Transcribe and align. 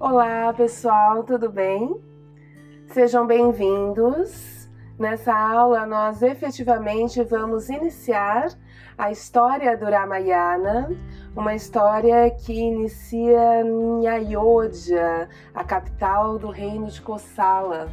Olá, 0.00 0.50
pessoal, 0.54 1.22
tudo 1.24 1.50
bem? 1.50 1.94
Sejam 2.86 3.26
bem-vindos. 3.26 4.66
Nessa 4.98 5.30
aula, 5.30 5.84
nós 5.84 6.22
efetivamente 6.22 7.22
vamos 7.22 7.68
iniciar 7.68 8.48
a 8.96 9.12
história 9.12 9.76
do 9.76 9.84
Ramayana, 9.84 10.90
uma 11.36 11.54
história 11.54 12.30
que 12.30 12.50
inicia 12.50 13.60
em 13.60 14.06
Ayodhya, 14.06 15.28
a 15.54 15.62
capital 15.64 16.38
do 16.38 16.48
reino 16.48 16.86
de 16.86 17.02
Kosala, 17.02 17.92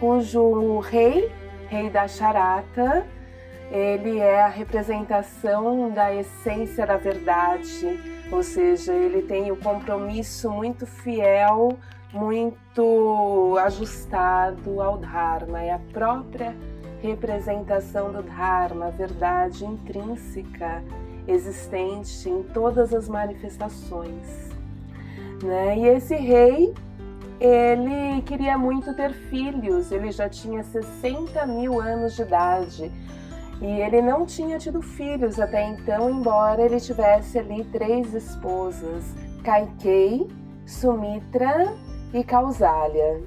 cujo 0.00 0.80
rei, 0.80 1.32
rei 1.68 1.88
da 1.88 2.08
Charata, 2.08 3.06
ele 3.70 4.18
é 4.18 4.42
a 4.42 4.48
representação 4.48 5.88
da 5.90 6.12
essência 6.12 6.84
da 6.84 6.96
verdade 6.96 8.17
ou 8.30 8.42
seja, 8.42 8.92
ele 8.92 9.22
tem 9.22 9.50
o 9.50 9.56
compromisso 9.56 10.50
muito 10.50 10.86
fiel, 10.86 11.78
muito 12.12 13.56
ajustado 13.64 14.80
ao 14.80 14.98
Dharma, 14.98 15.62
é 15.62 15.72
a 15.72 15.80
própria 15.92 16.54
representação 17.02 18.12
do 18.12 18.22
Dharma, 18.22 18.86
a 18.86 18.90
verdade 18.90 19.64
intrínseca 19.64 20.82
existente 21.26 22.28
em 22.28 22.42
todas 22.42 22.92
as 22.94 23.08
manifestações. 23.08 24.48
Né? 25.42 25.78
E 25.78 25.86
esse 25.86 26.16
rei, 26.16 26.74
ele 27.38 28.22
queria 28.22 28.58
muito 28.58 28.94
ter 28.94 29.12
filhos, 29.12 29.92
ele 29.92 30.10
já 30.10 30.28
tinha 30.28 30.62
60 30.62 31.46
mil 31.46 31.80
anos 31.80 32.16
de 32.16 32.22
idade 32.22 32.92
e 33.60 33.66
ele 33.66 34.00
não 34.00 34.24
tinha 34.24 34.58
tido 34.58 34.80
filhos 34.80 35.40
até 35.40 35.66
então, 35.66 36.08
embora 36.08 36.62
ele 36.62 36.80
tivesse 36.80 37.38
ali 37.38 37.64
três 37.64 38.14
esposas: 38.14 39.14
Kaikei, 39.42 40.28
Sumitra 40.64 41.74
e 42.14 42.22
Kausalya. 42.22 43.20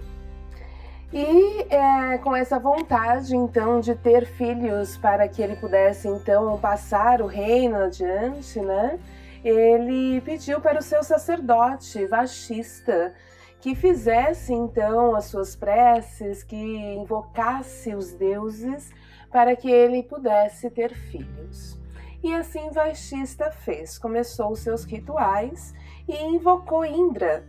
E 1.14 1.66
é, 1.70 2.18
com 2.20 2.34
essa 2.34 2.58
vontade 2.58 3.36
então 3.36 3.82
de 3.82 3.94
ter 3.96 4.26
filhos 4.26 4.96
para 4.98 5.28
que 5.28 5.42
ele 5.42 5.58
pudesse 5.58 6.08
então 6.08 6.58
passar 6.58 7.22
o 7.22 7.28
reino 7.28 7.76
adiante, 7.84 8.62
né? 8.62 8.98
Ele 9.44 10.22
pediu 10.22 10.62
para 10.62 10.80
o 10.80 10.82
seu 10.82 11.04
sacerdote 11.04 12.06
Vashista 12.06 13.14
que 13.60 13.76
fizesse 13.76 14.54
então 14.54 15.16
as 15.16 15.26
suas 15.26 15.56
preces, 15.56 16.44
que 16.44 16.56
invocasse 16.56 17.94
os 17.94 18.12
deuses 18.14 18.90
para 19.32 19.56
que 19.56 19.70
ele 19.70 20.04
pudesse 20.04 20.70
ter 20.70 20.94
filhos. 20.94 21.80
E 22.24 22.34
assim 22.36 22.70
Vaishista 22.70 23.50
fez, 23.50 23.98
começou 23.98 24.52
os 24.52 24.60
seus 24.60 24.84
rituais 24.84 25.73
e 26.08 26.23
invocou 26.23 26.86
Indra 26.86 27.44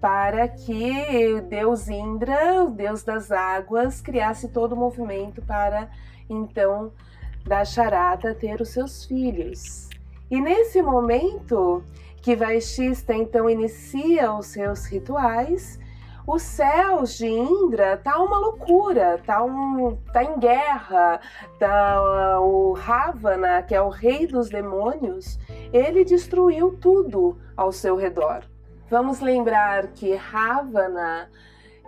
para 0.00 0.46
que 0.46 1.40
deus 1.48 1.88
Indra, 1.88 2.62
o 2.64 2.70
deus 2.70 3.02
das 3.02 3.32
águas, 3.32 4.00
criasse 4.00 4.48
todo 4.48 4.72
o 4.72 4.76
movimento 4.76 5.42
para 5.42 5.90
então 6.30 6.92
da 7.44 7.64
charada 7.64 8.34
ter 8.34 8.60
os 8.60 8.68
seus 8.68 9.04
filhos. 9.04 9.88
E 10.30 10.40
nesse 10.40 10.82
momento 10.82 11.82
que 12.22 12.36
Vaishista 12.36 13.14
então 13.14 13.48
inicia 13.48 14.32
os 14.32 14.46
seus 14.46 14.84
rituais, 14.86 15.80
os 16.28 16.42
céus 16.42 17.16
de 17.16 17.26
Indra 17.26 17.96
tá 17.96 18.18
uma 18.18 18.38
loucura, 18.38 19.18
tá, 19.24 19.42
um, 19.42 19.96
tá 20.12 20.22
em 20.22 20.38
guerra, 20.38 21.18
tá, 21.58 22.38
o 22.42 22.74
Ravana, 22.74 23.62
que 23.62 23.74
é 23.74 23.80
o 23.80 23.88
rei 23.88 24.26
dos 24.26 24.50
demônios, 24.50 25.38
ele 25.72 26.04
destruiu 26.04 26.76
tudo 26.78 27.38
ao 27.56 27.72
seu 27.72 27.96
redor. 27.96 28.42
Vamos 28.90 29.20
lembrar 29.20 29.86
que 29.86 30.14
Ravana 30.14 31.30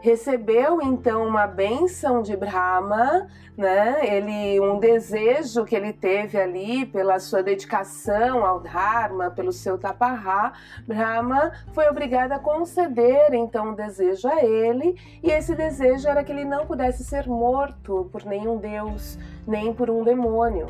recebeu 0.00 0.80
então 0.82 1.26
uma 1.26 1.46
bênção 1.46 2.22
de 2.22 2.36
Brahma, 2.36 3.28
né? 3.56 4.00
Ele 4.02 4.58
um 4.60 4.78
desejo 4.78 5.64
que 5.64 5.76
ele 5.76 5.92
teve 5.92 6.38
ali 6.38 6.86
pela 6.86 7.18
sua 7.18 7.42
dedicação 7.42 8.44
ao 8.44 8.60
Dharma, 8.60 9.30
pelo 9.30 9.52
seu 9.52 9.76
taparrá, 9.76 10.52
Brahma 10.86 11.52
foi 11.72 11.88
obrigado 11.88 12.32
a 12.32 12.38
conceder 12.38 13.34
então 13.34 13.68
um 13.70 13.74
desejo 13.74 14.26
a 14.28 14.42
ele, 14.42 14.96
e 15.22 15.30
esse 15.30 15.54
desejo 15.54 16.08
era 16.08 16.24
que 16.24 16.32
ele 16.32 16.44
não 16.44 16.66
pudesse 16.66 17.04
ser 17.04 17.28
morto 17.28 18.08
por 18.10 18.24
nenhum 18.24 18.56
deus, 18.56 19.18
nem 19.46 19.72
por 19.72 19.90
um 19.90 20.02
demônio. 20.02 20.68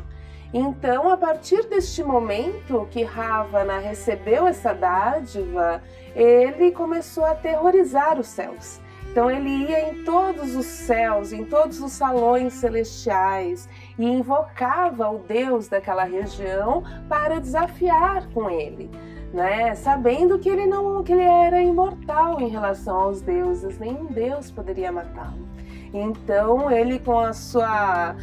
Então, 0.53 1.09
a 1.09 1.15
partir 1.15 1.65
deste 1.67 2.03
momento 2.03 2.85
que 2.91 3.03
Ravana 3.03 3.79
recebeu 3.79 4.45
essa 4.45 4.73
dádiva, 4.73 5.81
ele 6.13 6.73
começou 6.73 7.23
a 7.23 7.31
aterrorizar 7.31 8.19
os 8.19 8.27
céus. 8.27 8.81
Então 9.11 9.29
ele 9.29 9.49
ia 9.49 9.89
em 9.89 10.05
todos 10.05 10.55
os 10.55 10.65
céus, 10.65 11.33
em 11.33 11.43
todos 11.43 11.81
os 11.81 11.91
salões 11.91 12.53
celestiais 12.53 13.67
e 13.99 14.05
invocava 14.05 15.09
o 15.09 15.19
Deus 15.19 15.67
daquela 15.67 16.05
região 16.05 16.81
para 17.09 17.37
desafiar 17.37 18.29
com 18.29 18.49
ele, 18.49 18.89
né? 19.33 19.75
Sabendo 19.75 20.39
que 20.39 20.47
ele 20.47 20.65
não, 20.65 21.03
que 21.03 21.11
ele 21.11 21.23
era 21.23 21.61
imortal 21.61 22.39
em 22.39 22.47
relação 22.47 22.97
aos 22.97 23.21
deuses, 23.21 23.77
nenhum 23.77 24.05
deus 24.05 24.49
poderia 24.49 24.93
matá-lo. 24.93 25.45
Então 25.93 26.71
ele 26.71 26.97
com 26.97 27.19
a 27.19 27.33
sua 27.33 28.15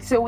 seu 0.00 0.24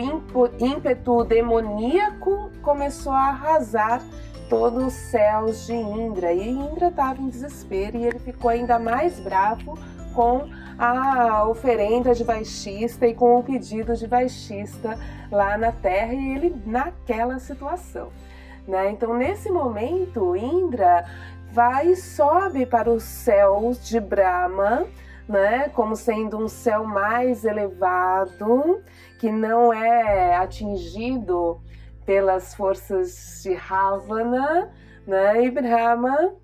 ímpeto 0.60 1.24
demoníaco 1.24 2.50
começou 2.62 3.12
a 3.12 3.28
arrasar 3.28 4.02
todos 4.48 4.84
os 4.84 4.92
céus 4.92 5.66
de 5.66 5.74
Indra. 5.74 6.32
E 6.32 6.48
Indra 6.48 6.88
estava 6.88 7.20
em 7.20 7.28
desespero 7.28 7.96
e 7.96 8.06
ele 8.06 8.18
ficou 8.18 8.50
ainda 8.50 8.78
mais 8.78 9.18
bravo 9.20 9.78
com 10.14 10.48
a 10.78 11.46
oferenda 11.48 12.14
de 12.14 12.24
Vaixista 12.24 13.06
e 13.06 13.14
com 13.14 13.38
o 13.38 13.42
pedido 13.42 13.94
de 13.94 14.06
Vaixista 14.06 14.98
lá 15.30 15.58
na 15.58 15.72
terra 15.72 16.14
e 16.14 16.34
ele 16.34 16.62
naquela 16.66 17.38
situação. 17.38 18.08
Né? 18.66 18.90
Então, 18.90 19.14
nesse 19.14 19.50
momento, 19.50 20.34
Indra 20.36 21.04
vai 21.52 21.88
e 21.88 21.96
sobe 21.96 22.66
para 22.66 22.90
os 22.90 23.04
céus 23.04 23.86
de 23.86 24.00
Brahma, 24.00 24.86
né, 25.28 25.70
como 25.70 25.94
sendo 25.94 26.36
um 26.36 26.48
céu 26.48 26.84
mais 26.84 27.44
elevado, 27.44 28.82
que 29.18 29.30
não 29.30 29.72
é 29.72 30.36
atingido 30.36 31.60
pelas 32.04 32.54
forças 32.54 33.40
de 33.42 33.54
Ravana, 33.54 34.70
né? 35.06 35.44
E 35.44 35.50
Brahma 35.50 36.34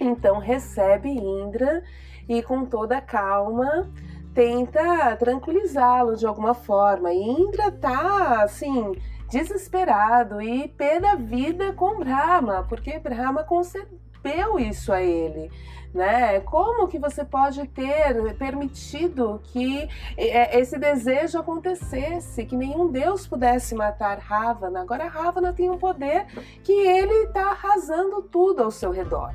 então 0.00 0.38
recebe 0.38 1.08
Indra 1.08 1.82
e 2.28 2.42
com 2.42 2.64
toda 2.64 3.00
calma 3.00 3.90
tenta 4.34 5.14
tranquilizá-lo 5.16 6.16
de 6.16 6.26
alguma 6.26 6.54
forma. 6.54 7.12
E 7.12 7.18
Indra 7.18 7.70
tá 7.70 8.42
assim 8.42 8.92
desesperado 9.30 10.40
e 10.40 10.68
pé 10.68 11.00
da 11.00 11.14
vida 11.14 11.72
com 11.72 11.98
Brahma, 11.98 12.64
porque 12.68 12.98
Brahma 12.98 13.44
concedeu 13.44 14.58
isso 14.58 14.92
a 14.92 15.02
ele 15.02 15.50
né? 15.94 16.40
Como 16.40 16.88
que 16.88 16.98
você 16.98 17.24
pode 17.24 17.66
ter 17.68 18.34
permitido 18.34 19.40
que 19.44 19.88
é, 20.16 20.58
esse 20.58 20.78
desejo 20.78 21.38
acontecesse, 21.38 22.46
que 22.46 22.56
nenhum 22.56 22.90
Deus 22.90 23.26
pudesse 23.26 23.74
matar 23.74 24.18
Ravana? 24.18 24.80
Agora 24.80 25.08
Ravana 25.08 25.52
tem 25.52 25.70
um 25.70 25.78
poder 25.78 26.26
que 26.62 26.72
ele 26.72 27.24
está 27.24 27.50
arrasando 27.50 28.22
tudo 28.22 28.62
ao 28.62 28.70
seu 28.70 28.90
redor. 28.90 29.34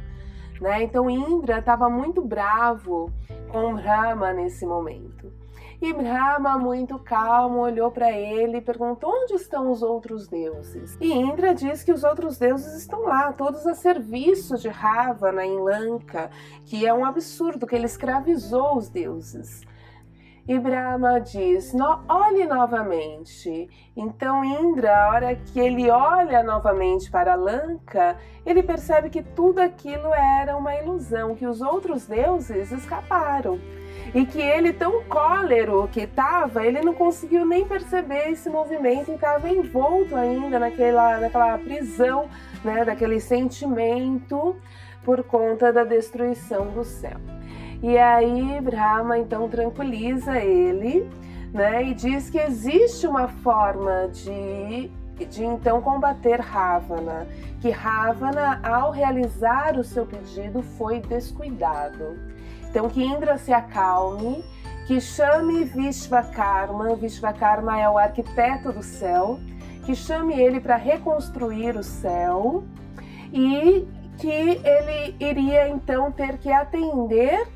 Né? 0.59 0.83
Então 0.83 1.09
Indra 1.09 1.59
estava 1.59 1.89
muito 1.89 2.21
bravo 2.21 3.11
com 3.51 3.75
Brahma 3.75 4.33
nesse 4.33 4.65
momento. 4.65 5.31
E 5.79 5.93
Brahma, 5.93 6.57
muito 6.57 6.97
calmo, 6.97 7.59
olhou 7.59 7.91
para 7.91 8.11
ele 8.11 8.57
e 8.57 8.61
perguntou: 8.61 9.11
onde 9.11 9.35
estão 9.35 9.69
os 9.69 9.83
outros 9.83 10.27
deuses? 10.27 10.97
E 10.99 11.13
Indra 11.13 11.53
diz 11.53 11.83
que 11.83 11.91
os 11.91 12.03
outros 12.03 12.39
deuses 12.39 12.73
estão 12.73 13.03
lá, 13.03 13.31
todos 13.31 13.65
a 13.67 13.75
serviço 13.75 14.57
de 14.57 14.69
Ravana 14.69 15.45
em 15.45 15.59
Lanka, 15.59 16.31
que 16.65 16.85
é 16.85 16.91
um 16.91 17.05
absurdo, 17.05 17.67
que 17.67 17.75
ele 17.75 17.85
escravizou 17.85 18.75
os 18.75 18.89
deuses. 18.89 19.61
E 20.47 20.57
Brahma 20.57 21.19
diz: 21.19 21.71
no, 21.73 21.99
olhe 22.09 22.47
novamente. 22.47 23.69
Então 23.95 24.43
Indra, 24.43 24.97
a 24.97 25.09
hora 25.09 25.35
que 25.35 25.59
ele 25.59 25.91
olha 25.91 26.41
novamente 26.41 27.11
para 27.11 27.35
Lanka, 27.35 28.17
ele 28.43 28.63
percebe 28.63 29.11
que 29.11 29.21
tudo 29.21 29.59
aquilo 29.59 30.11
era 30.11 30.57
uma 30.57 30.73
ilusão, 30.73 31.35
que 31.35 31.45
os 31.45 31.61
outros 31.61 32.07
deuses 32.07 32.71
escaparam 32.71 33.59
e 34.17 34.25
que 34.25 34.41
ele, 34.41 34.73
tão 34.73 35.03
cólero 35.03 35.87
que 35.91 35.99
estava, 36.01 36.65
ele 36.65 36.81
não 36.81 36.91
conseguiu 36.91 37.45
nem 37.45 37.67
perceber 37.67 38.31
esse 38.31 38.49
movimento 38.49 39.11
e 39.11 39.13
estava 39.13 39.47
envolto 39.47 40.15
ainda 40.15 40.57
naquela, 40.57 41.19
naquela 41.19 41.55
prisão, 41.59 42.27
né, 42.65 42.83
daquele 42.83 43.19
sentimento 43.19 44.55
por 45.05 45.23
conta 45.23 45.71
da 45.71 45.83
destruição 45.83 46.65
do 46.71 46.83
céu. 46.83 47.19
E 47.83 47.95
aí 47.95 48.59
Brahma 48.59 49.19
então 49.19 49.47
tranquiliza 49.47 50.39
ele, 50.39 51.07
né, 51.53 51.83
e 51.83 51.93
diz 51.93 52.27
que 52.31 52.39
existe 52.39 53.05
uma 53.05 53.27
forma 53.27 54.07
de 54.07 54.91
de 55.25 55.43
então 55.43 55.81
combater 55.81 56.39
Ravana, 56.39 57.27
que 57.59 57.71
Ravana, 57.71 58.59
ao 58.61 58.91
realizar 58.91 59.75
o 59.75 59.83
seu 59.83 60.05
pedido, 60.05 60.61
foi 60.61 60.99
descuidado. 60.99 62.36
Então, 62.69 62.89
que 62.89 63.03
Indra 63.03 63.37
se 63.37 63.53
acalme, 63.53 64.43
que 64.85 65.01
chame 65.01 65.63
Vishvakarma, 65.63 66.95
Vishvakarma 66.95 67.79
é 67.79 67.89
o 67.89 67.97
arquiteto 67.97 68.71
do 68.71 68.83
céu, 68.83 69.39
que 69.85 69.95
chame 69.95 70.39
ele 70.39 70.59
para 70.59 70.75
reconstruir 70.75 71.75
o 71.75 71.83
céu. 71.83 72.63
E 73.33 73.87
que 74.17 74.61
ele 74.63 75.15
iria 75.19 75.67
então 75.69 76.11
ter 76.11 76.37
que 76.37 76.51
atender 76.51 77.47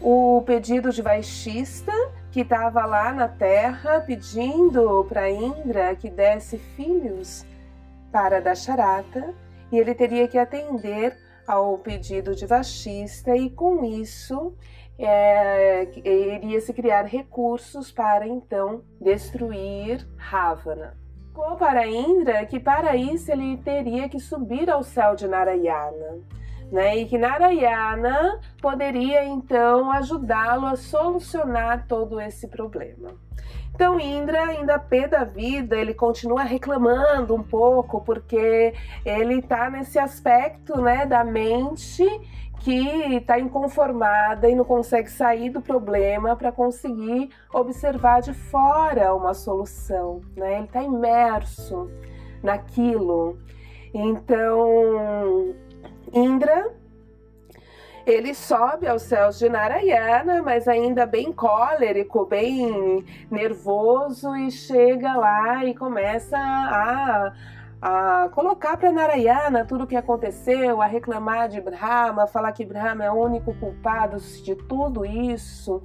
o 0.00 0.42
pedido 0.46 0.90
de 0.90 1.02
Vaishista, 1.02 1.92
que 2.30 2.40
estava 2.40 2.84
lá 2.84 3.12
na 3.12 3.28
terra 3.28 4.00
pedindo 4.00 5.04
para 5.08 5.30
Indra 5.30 5.94
que 5.96 6.10
desse 6.10 6.58
filhos 6.58 7.44
para 8.12 8.40
Dasharata, 8.40 9.34
e 9.72 9.78
ele 9.78 9.94
teria 9.94 10.28
que 10.28 10.38
atender 10.38 11.16
ao 11.46 11.78
pedido 11.78 12.34
de 12.34 12.46
Vashista 12.46 13.36
e 13.36 13.50
com 13.50 13.84
isso 13.84 14.54
é, 14.98 15.88
iria 16.04 16.60
se 16.60 16.72
criar 16.72 17.02
recursos 17.02 17.90
para 17.90 18.26
então 18.26 18.82
destruir 19.00 20.06
Ravana. 20.16 20.96
Ficou 21.28 21.56
para 21.56 21.86
Indra 21.86 22.46
que 22.46 22.60
para 22.60 22.94
isso 22.94 23.32
ele 23.32 23.56
teria 23.56 24.08
que 24.08 24.20
subir 24.20 24.70
ao 24.70 24.82
céu 24.82 25.16
de 25.16 25.26
Narayana. 25.26 26.20
Né? 26.70 26.96
E 26.96 27.06
que 27.06 27.18
Narayana 27.18 28.40
poderia 28.60 29.24
então 29.24 29.90
ajudá-lo 29.90 30.66
a 30.66 30.76
solucionar 30.76 31.86
todo 31.86 32.20
esse 32.20 32.48
problema. 32.48 33.10
Então 33.74 33.98
Indra, 33.98 34.44
ainda 34.44 34.78
pé 34.78 35.08
da 35.08 35.24
vida, 35.24 35.76
ele 35.76 35.94
continua 35.94 36.44
reclamando 36.44 37.34
um 37.34 37.42
pouco 37.42 38.00
porque 38.00 38.72
ele 39.04 39.40
está 39.40 39.68
nesse 39.68 39.98
aspecto, 39.98 40.80
né, 40.80 41.04
da 41.04 41.24
mente 41.24 42.04
que 42.60 43.16
está 43.16 43.38
inconformada 43.38 44.48
e 44.48 44.54
não 44.54 44.64
consegue 44.64 45.10
sair 45.10 45.50
do 45.50 45.60
problema 45.60 46.36
para 46.36 46.52
conseguir 46.52 47.30
observar 47.52 48.22
de 48.22 48.32
fora 48.32 49.14
uma 49.14 49.34
solução, 49.34 50.22
né? 50.34 50.54
Ele 50.54 50.64
está 50.64 50.82
imerso 50.82 51.90
naquilo. 52.42 53.36
Então, 53.92 55.54
Indra 56.10 56.72
ele 58.06 58.34
sobe 58.34 58.86
aos 58.86 59.02
céus 59.02 59.38
de 59.38 59.48
Narayana, 59.48 60.42
mas 60.42 60.68
ainda 60.68 61.06
bem 61.06 61.32
cólerico, 61.32 62.26
bem 62.26 63.04
nervoso, 63.30 64.36
e 64.36 64.50
chega 64.50 65.14
lá 65.14 65.64
e 65.64 65.74
começa 65.74 66.36
a, 66.36 67.32
a 67.80 68.28
colocar 68.30 68.76
para 68.76 68.92
Narayana 68.92 69.64
tudo 69.64 69.84
o 69.84 69.86
que 69.86 69.96
aconteceu, 69.96 70.82
a 70.82 70.86
reclamar 70.86 71.48
de 71.48 71.60
Brahma, 71.60 72.26
falar 72.26 72.52
que 72.52 72.64
Brahma 72.64 73.04
é 73.04 73.10
o 73.10 73.14
único 73.14 73.54
culpado 73.54 74.18
de 74.18 74.54
tudo 74.54 75.04
isso. 75.04 75.82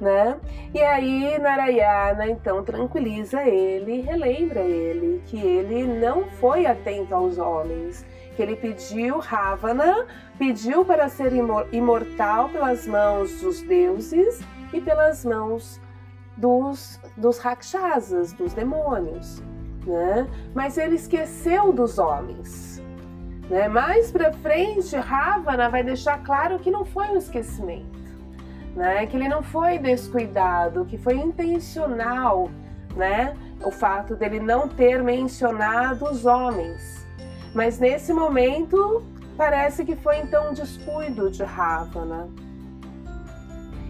Né? 0.00 0.36
E 0.74 0.80
aí 0.82 1.38
Narayana 1.38 2.26
então 2.26 2.64
tranquiliza 2.64 3.44
ele, 3.44 4.00
relembra 4.00 4.60
ele 4.60 5.22
que 5.26 5.38
ele 5.38 5.84
não 5.84 6.24
foi 6.24 6.66
atento 6.66 7.14
aos 7.14 7.38
homens, 7.38 8.04
que 8.34 8.42
ele 8.42 8.56
pediu 8.56 9.18
Ravana, 9.18 10.06
pediu 10.38 10.84
para 10.84 11.08
ser 11.08 11.32
imortal 11.72 12.48
pelas 12.48 12.86
mãos 12.86 13.40
dos 13.40 13.62
deuses 13.62 14.40
e 14.72 14.80
pelas 14.80 15.24
mãos 15.24 15.80
dos, 16.36 17.00
dos 17.16 17.38
rakshasas, 17.38 18.32
dos 18.32 18.52
demônios. 18.54 19.42
Né? 19.86 20.26
Mas 20.54 20.78
ele 20.78 20.94
esqueceu 20.94 21.72
dos 21.72 21.98
homens. 21.98 22.82
Né? 23.50 23.68
Mais 23.68 24.10
para 24.10 24.32
frente, 24.32 24.96
Ravana 24.96 25.68
vai 25.68 25.82
deixar 25.82 26.22
claro 26.22 26.58
que 26.58 26.70
não 26.70 26.84
foi 26.84 27.08
um 27.08 27.16
esquecimento, 27.16 27.98
né? 28.74 29.06
que 29.06 29.16
ele 29.16 29.28
não 29.28 29.42
foi 29.42 29.78
descuidado, 29.78 30.84
que 30.84 30.96
foi 30.96 31.16
intencional 31.16 32.48
né? 32.96 33.36
o 33.64 33.70
fato 33.70 34.14
dele 34.14 34.40
não 34.40 34.68
ter 34.68 35.02
mencionado 35.02 36.04
os 36.04 36.24
homens. 36.24 37.01
Mas 37.54 37.78
nesse 37.78 38.12
momento, 38.12 39.02
parece 39.36 39.84
que 39.84 39.94
foi 39.96 40.18
então 40.18 40.50
um 40.50 40.54
descuido 40.54 41.30
de 41.30 41.42
Ravana. 41.42 42.28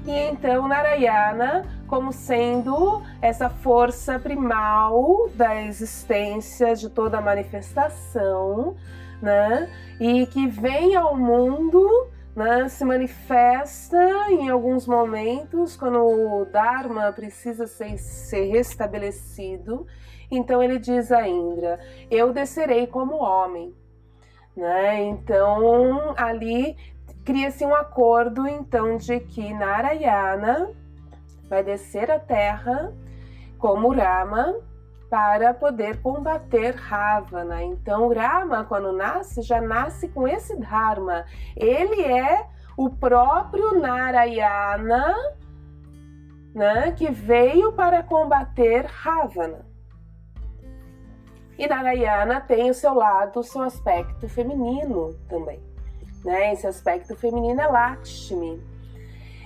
E 0.04 0.10
então 0.10 0.66
Narayana, 0.66 1.64
como 1.86 2.12
sendo 2.12 3.02
essa 3.20 3.48
força 3.48 4.18
primal 4.18 5.28
da 5.34 5.62
existência 5.62 6.74
de 6.74 6.88
toda 6.88 7.18
a 7.18 7.20
manifestação, 7.20 8.74
né? 9.20 9.70
E 10.00 10.26
que 10.26 10.48
vem 10.48 10.96
ao 10.96 11.16
mundo, 11.16 12.08
né? 12.34 12.68
Se 12.68 12.84
manifesta 12.84 13.96
em 14.30 14.48
alguns 14.48 14.88
momentos 14.88 15.76
quando 15.76 16.00
o 16.00 16.44
Dharma 16.46 17.12
precisa 17.12 17.68
ser, 17.68 17.96
ser 17.96 18.50
restabelecido 18.50 19.86
então 20.32 20.62
ele 20.62 20.78
diz 20.78 21.12
a 21.12 21.28
Indra: 21.28 21.78
Eu 22.10 22.32
descerei 22.32 22.86
como 22.86 23.22
homem. 23.22 23.74
Né? 24.56 25.02
Então 25.04 26.14
ali 26.16 26.76
cria-se 27.24 27.64
um 27.64 27.74
acordo 27.74 28.46
então 28.46 28.96
de 28.96 29.20
que 29.20 29.52
Narayana 29.54 30.70
vai 31.48 31.62
descer 31.62 32.10
a 32.10 32.18
terra 32.18 32.92
como 33.58 33.92
Rama 33.92 34.56
para 35.08 35.52
poder 35.52 36.00
combater 36.00 36.74
Ravana. 36.74 37.62
Então 37.62 38.12
Rama 38.12 38.64
quando 38.64 38.92
nasce 38.92 39.42
já 39.42 39.60
nasce 39.60 40.08
com 40.08 40.26
esse 40.26 40.56
dharma. 40.56 41.26
Ele 41.54 42.02
é 42.02 42.46
o 42.76 42.88
próprio 42.88 43.78
Narayana, 43.78 45.14
né, 46.54 46.92
que 46.92 47.10
veio 47.10 47.72
para 47.72 48.02
combater 48.02 48.86
Ravana. 48.86 49.71
E 51.58 51.66
Narayana 51.66 52.40
tem 52.40 52.70
o 52.70 52.74
seu 52.74 52.94
lado, 52.94 53.40
o 53.40 53.42
seu 53.42 53.62
aspecto 53.62 54.28
feminino 54.28 55.14
também. 55.28 55.60
Né? 56.24 56.52
Esse 56.52 56.66
aspecto 56.66 57.14
feminino 57.16 57.60
é 57.60 57.66
Lakshmi. 57.66 58.60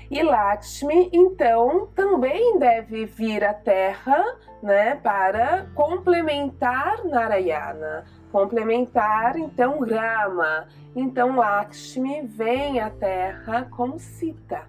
E 0.08 0.22
Lakshmi, 0.22 1.10
então, 1.12 1.88
também 1.94 2.58
deve 2.58 3.06
vir 3.06 3.42
à 3.44 3.52
Terra 3.52 4.36
né, 4.62 4.94
para 4.94 5.66
complementar 5.74 7.04
Narayana, 7.04 8.04
complementar 8.30 9.36
então 9.36 9.80
Rama. 9.80 10.68
Então 10.94 11.36
Lakshmi 11.36 12.22
vem 12.22 12.78
à 12.78 12.88
Terra 12.88 13.66
como 13.70 13.98
Sita. 13.98 14.62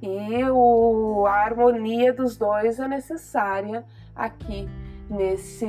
E 0.00 0.44
o, 0.44 1.26
a 1.26 1.32
harmonia 1.32 2.12
dos 2.12 2.36
dois 2.36 2.78
é 2.78 2.86
necessária 2.86 3.84
aqui 4.14 4.68
nesse, 5.10 5.66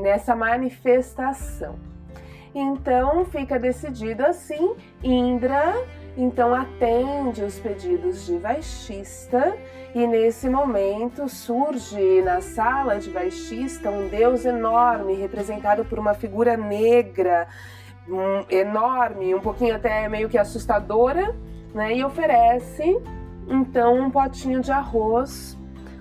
nessa 0.00 0.34
manifestação. 0.34 1.76
Então 2.54 3.24
fica 3.26 3.58
decidido 3.58 4.24
assim, 4.24 4.74
Indra 5.04 5.74
então 6.20 6.52
atende 6.52 7.44
os 7.44 7.60
pedidos 7.60 8.26
de 8.26 8.38
Vaishista 8.38 9.56
e 9.94 10.04
nesse 10.04 10.50
momento 10.50 11.28
surge 11.28 12.20
na 12.22 12.40
sala 12.40 12.98
de 12.98 13.08
Vaishista 13.08 13.88
um 13.88 14.08
deus 14.08 14.44
enorme 14.44 15.14
representado 15.14 15.84
por 15.84 15.96
uma 15.96 16.14
figura 16.14 16.56
negra 16.56 17.46
um, 18.08 18.44
enorme, 18.50 19.32
um 19.32 19.38
pouquinho 19.38 19.76
até 19.76 20.08
meio 20.08 20.28
que 20.28 20.36
assustadora, 20.36 21.36
né? 21.72 21.94
E 21.94 22.04
oferece 22.04 23.00
então 23.46 24.00
um 24.00 24.10
potinho 24.10 24.60
de 24.60 24.72
arroz, 24.72 25.56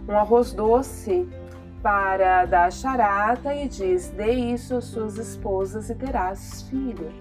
um 0.09 0.17
arroz 0.17 0.51
doce 0.51 1.29
para 1.87 2.43
dar 2.43 2.69
charata 2.69 3.55
e 3.55 3.65
diz: 3.65 4.09
Dê 4.09 4.33
isso 4.33 4.75
às 4.75 4.83
suas 4.83 5.17
esposas 5.17 5.89
e 5.89 5.95
terás 5.95 6.63
filho. 6.63 7.13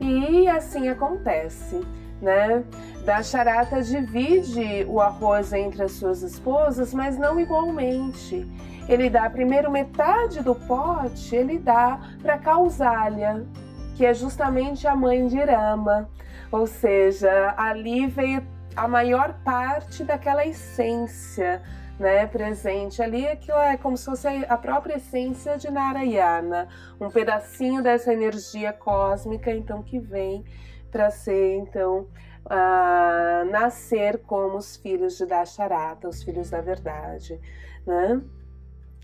E 0.00 0.48
assim 0.48 0.88
acontece, 0.88 1.80
né? 2.20 2.64
Da 3.04 3.22
charata 3.22 3.80
divide 3.80 4.84
o 4.88 5.00
arroz 5.00 5.52
entre 5.52 5.84
as 5.84 5.92
suas 5.92 6.20
esposas, 6.20 6.92
mas 6.92 7.16
não 7.16 7.38
igualmente. 7.38 8.44
Ele 8.88 9.08
dá 9.08 9.30
primeiro 9.30 9.70
metade 9.70 10.42
do 10.42 10.56
pote, 10.56 11.36
ele 11.36 11.60
dá 11.60 12.00
para 12.20 12.38
Causália, 12.38 13.46
que 13.94 14.04
é 14.04 14.12
justamente 14.12 14.84
a 14.88 14.96
mãe 14.96 15.28
de 15.28 15.38
Rama. 15.38 16.08
Ou 16.50 16.66
seja, 16.66 17.54
ali 17.56 18.08
veio 18.08 18.42
a 18.74 18.88
maior 18.88 19.32
parte 19.44 20.02
daquela 20.02 20.44
essência 20.44 21.62
né, 22.02 22.26
presente 22.26 23.00
ali, 23.00 23.28
aquilo 23.28 23.58
é 23.58 23.76
como 23.76 23.96
se 23.96 24.04
fosse 24.04 24.26
a 24.26 24.56
própria 24.58 24.96
essência 24.96 25.56
de 25.56 25.70
Narayana, 25.70 26.68
um 27.00 27.08
pedacinho 27.08 27.80
dessa 27.80 28.12
energia 28.12 28.72
cósmica, 28.72 29.52
então, 29.52 29.84
que 29.84 30.00
vem 30.00 30.44
para 30.90 31.10
ser, 31.10 31.54
então, 31.58 32.08
uh, 32.46 33.48
nascer 33.50 34.18
como 34.26 34.56
os 34.58 34.76
filhos 34.76 35.16
de 35.16 35.24
Dasharata, 35.26 36.08
os 36.08 36.24
filhos 36.24 36.50
da 36.50 36.60
verdade, 36.60 37.40
né? 37.86 38.20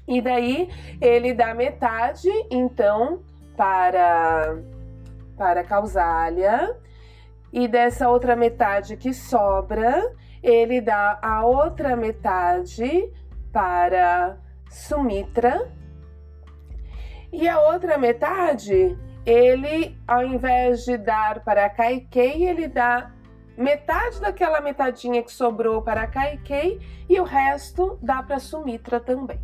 E 0.08 0.20
daí 0.20 0.68
ele 1.00 1.32
dá 1.32 1.54
metade, 1.54 2.28
então, 2.50 3.22
para 3.56 4.58
para 5.36 5.62
Causália, 5.62 6.76
e 7.52 7.68
dessa 7.68 8.08
outra 8.08 8.34
metade 8.34 8.96
que 8.96 9.14
sobra, 9.14 10.02
ele 10.48 10.80
dá 10.80 11.18
a 11.22 11.44
outra 11.44 11.96
metade 11.96 13.12
para 13.52 14.38
Sumitra. 14.70 15.72
E 17.32 17.48
a 17.48 17.60
outra 17.60 17.98
metade, 17.98 18.98
ele, 19.26 19.98
ao 20.06 20.24
invés 20.24 20.84
de 20.84 20.96
dar 20.96 21.44
para 21.44 21.68
Kaikei, 21.68 22.46
ele 22.46 22.68
dá 22.68 23.12
metade 23.56 24.20
daquela 24.20 24.60
metadinha 24.60 25.22
que 25.22 25.32
sobrou 25.32 25.82
para 25.82 26.06
Kaikei 26.06 26.80
e 27.08 27.20
o 27.20 27.24
resto 27.24 27.98
dá 28.00 28.22
para 28.22 28.38
Sumitra 28.38 29.00
também. 29.00 29.40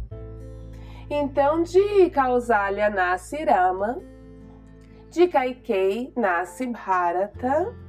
Então, 1.10 1.62
de 1.62 2.08
Kausalya 2.10 2.88
nasce 2.88 3.44
Rama, 3.44 4.00
de 5.10 5.28
Kaikei 5.28 6.12
nasce 6.16 6.66
Bharata, 6.66 7.83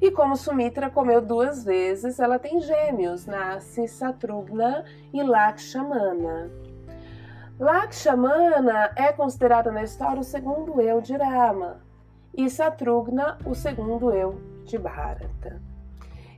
e 0.00 0.10
como 0.10 0.36
Sumitra 0.36 0.88
comeu 0.88 1.20
duas 1.20 1.64
vezes, 1.64 2.20
ela 2.20 2.38
tem 2.38 2.60
gêmeos, 2.60 3.26
nasce 3.26 3.88
Satrugna 3.88 4.84
e 5.12 5.22
Lakshmana. 5.22 6.50
Lakshmana 7.58 8.92
é 8.94 9.12
considerada 9.12 9.72
na 9.72 9.82
história 9.82 10.20
o 10.20 10.24
segundo 10.24 10.80
eu 10.80 11.00
de 11.00 11.16
Rama 11.16 11.80
e 12.32 12.48
Satrugna 12.48 13.36
o 13.44 13.54
segundo 13.54 14.12
eu 14.12 14.40
de 14.64 14.78
Bharata. 14.78 15.60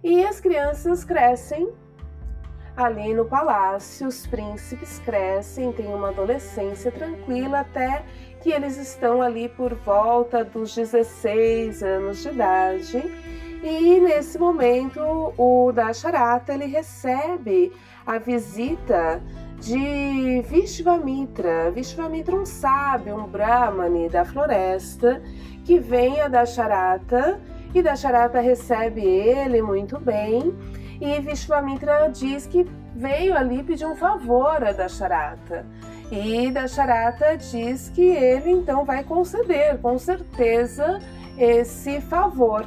E 0.03 0.25
as 0.25 0.41
crianças 0.41 1.05
crescem 1.05 1.71
ali 2.75 3.13
no 3.13 3.27
palácio, 3.27 4.09
os 4.09 4.27
príncipes 4.27 4.99
crescem, 5.01 5.73
têm 5.73 5.93
uma 5.93 6.09
adolescência 6.09 6.91
tranquila 6.91 7.61
até 7.61 8.03
que 8.41 8.51
eles 8.51 8.79
estão 8.79 9.21
ali 9.21 9.51
por 9.51 9.75
volta 9.75 10.43
dos 10.43 10.75
16 10.75 11.83
anos 11.83 12.23
de 12.23 12.29
idade. 12.31 13.30
E 13.63 14.01
nesse 14.01 14.39
momento 14.39 15.01
o 15.37 15.71
Dasharata 15.73 16.55
ele 16.55 16.67
recebe 16.67 17.71
a 18.07 18.19
visita 18.19 19.23
de 19.61 20.43
Vishvamitra. 20.49 21.71
Vishvamitra 21.71 22.35
um 22.35 22.47
sábio, 22.47 23.17
um 23.17 23.27
brahmane 23.27 24.09
da 24.09 24.25
floresta 24.25 25.23
que 25.65 25.79
vem 25.79 26.21
a 26.23 26.29
Dasharata 26.29 27.39
e 27.75 27.83
Dasharata 27.83 28.41
recebe 28.41 29.03
ele 29.03 29.61
muito 29.61 30.01
bem 30.01 30.55
e 30.99 31.21
Vishwamitra 31.21 32.09
diz 32.09 32.47
que 32.47 32.67
veio 32.95 33.37
ali 33.37 33.63
pedir 33.63 33.87
um 33.87 33.95
favor 33.95 34.65
a 34.65 34.73
Dasharata. 34.73 35.67
E 36.11 36.51
Dasharata 36.51 37.37
diz 37.37 37.91
que 37.91 38.03
ele 38.03 38.51
então 38.51 38.85
vai 38.85 39.05
conceder, 39.05 39.79
com 39.79 39.99
certeza, 39.99 40.99
esse 41.39 42.01
favor. 42.01 42.67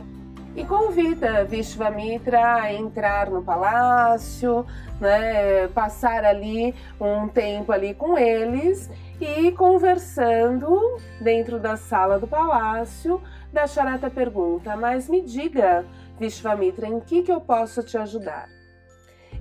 E 0.55 0.63
convida 0.65 1.43
Vishwamitra 1.45 2.61
a 2.61 2.73
entrar 2.73 3.29
no 3.29 3.43
palácio, 3.43 4.63
né, 5.01 5.67
passar 5.69 6.23
ali 6.23 6.75
um 7.01 7.27
tempo 7.27 7.71
ali 7.71 7.95
com 7.95 8.15
eles 8.15 8.87
e 9.19 9.51
conversando 9.53 10.97
dentro 11.19 11.59
da 11.59 11.75
sala 11.75 12.19
do 12.19 12.27
palácio, 12.27 13.19
Dasharata 13.51 14.11
pergunta: 14.11 14.75
Mas 14.75 15.09
me 15.09 15.21
diga, 15.21 15.85
Vishvamitra, 16.19 16.87
em 16.87 16.99
que, 16.99 17.23
que 17.23 17.31
eu 17.31 17.41
posso 17.41 17.81
te 17.81 17.97
ajudar? 17.97 18.47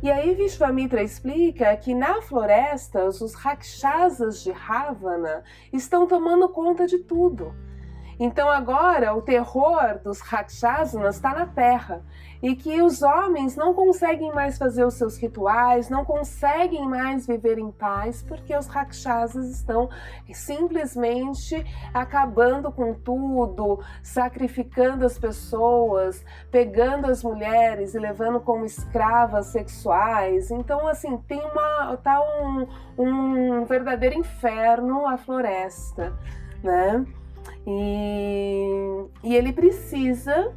E 0.02 0.10
aí 0.10 0.34
Vishvamitra 0.34 1.02
explica 1.02 1.76
que 1.76 1.94
na 1.94 2.22
floresta 2.22 3.04
os 3.04 3.34
rakshasas 3.34 4.42
de 4.42 4.50
Ravana 4.50 5.44
estão 5.72 6.06
tomando 6.06 6.48
conta 6.48 6.86
de 6.86 6.98
tudo. 6.98 7.54
Então 8.24 8.48
agora 8.48 9.16
o 9.16 9.20
terror 9.20 9.98
dos 10.04 10.20
Rakshasanas 10.20 11.16
está 11.16 11.34
na 11.34 11.44
terra 11.44 12.04
e 12.40 12.54
que 12.54 12.80
os 12.80 13.02
homens 13.02 13.56
não 13.56 13.74
conseguem 13.74 14.32
mais 14.32 14.56
fazer 14.56 14.84
os 14.84 14.94
seus 14.94 15.16
rituais, 15.18 15.90
não 15.90 16.04
conseguem 16.04 16.88
mais 16.88 17.26
viver 17.26 17.58
em 17.58 17.72
paz 17.72 18.22
porque 18.22 18.56
os 18.56 18.68
Rakshasas 18.68 19.50
estão 19.50 19.90
simplesmente 20.32 21.66
acabando 21.92 22.70
com 22.70 22.94
tudo, 22.94 23.80
sacrificando 24.04 25.04
as 25.04 25.18
pessoas, 25.18 26.24
pegando 26.48 27.08
as 27.08 27.24
mulheres 27.24 27.92
e 27.92 27.98
levando 27.98 28.38
como 28.38 28.64
escravas 28.64 29.46
sexuais. 29.46 30.48
Então 30.52 30.86
assim 30.86 31.16
tem 31.26 31.40
uma 31.40 31.96
tá 31.96 32.20
um, 32.20 32.68
um 32.96 33.64
verdadeiro 33.64 34.16
inferno 34.16 35.08
a 35.08 35.16
floresta, 35.16 36.16
né? 36.62 37.04
E, 37.66 39.06
e 39.22 39.34
ele 39.34 39.52
precisa 39.52 40.52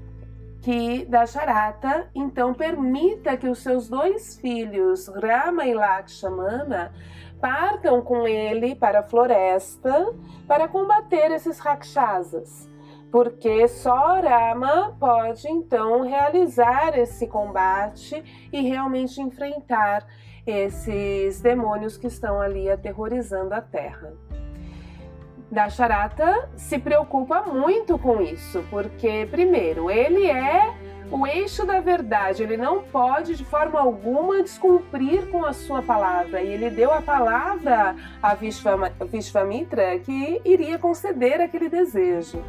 que 0.62 1.06
Dasharata 1.06 2.10
então 2.16 2.54
permita 2.54 3.38
que 3.38 3.48
os 3.48 3.60
seus 3.60 3.88
dois 3.88 4.36
filhos, 4.38 5.08
Rama 5.08 5.66
e 5.66 5.76
Lakshmana, 5.76 6.92
partam 7.40 8.02
com 8.02 8.28
ele 8.28 8.74
para 8.74 9.02
a 9.02 9.04
floresta 9.04 10.12
para 10.48 10.68
combater 10.68 11.30
esses 11.32 11.60
rakshasas. 11.60 12.68
Porque 13.12 13.68
só 13.68 14.20
Rama 14.20 14.98
pode 15.00 15.48
então 15.48 16.02
realizar 16.02 16.98
esse 16.98 17.28
combate 17.28 18.50
e 18.52 18.62
realmente 18.62 19.22
enfrentar 19.22 20.08
esses 20.48 21.40
demônios 21.42 21.96
que 21.96 22.08
estão 22.08 22.42
ali 22.42 22.70
aterrorizando 22.70 23.54
a 23.54 23.62
terra 23.62 24.25
da 25.56 25.70
Charata 25.70 26.50
se 26.58 26.78
preocupa 26.78 27.44
muito 27.44 27.98
com 27.98 28.22
isso, 28.22 28.62
porque, 28.70 29.26
primeiro, 29.32 29.90
ele 29.90 30.30
é 30.30 30.74
o 31.10 31.26
eixo 31.26 31.66
da 31.66 31.80
verdade, 31.80 32.44
ele 32.44 32.58
não 32.58 32.82
pode 32.82 33.36
de 33.36 33.46
forma 33.46 33.80
alguma 33.80 34.44
descumprir 34.44 35.28
com 35.28 35.46
a 35.46 35.54
sua 35.54 35.82
palavra. 35.82 36.42
E 36.42 36.48
ele 36.50 36.70
deu 36.70 36.92
a 36.92 37.02
palavra 37.02 37.96
a 38.22 38.36
Vishvamitra 38.36 39.98
que 40.00 40.42
iria 40.44 40.78
conceder 40.78 41.40
aquele 41.40 41.70
desejo. 41.70 42.44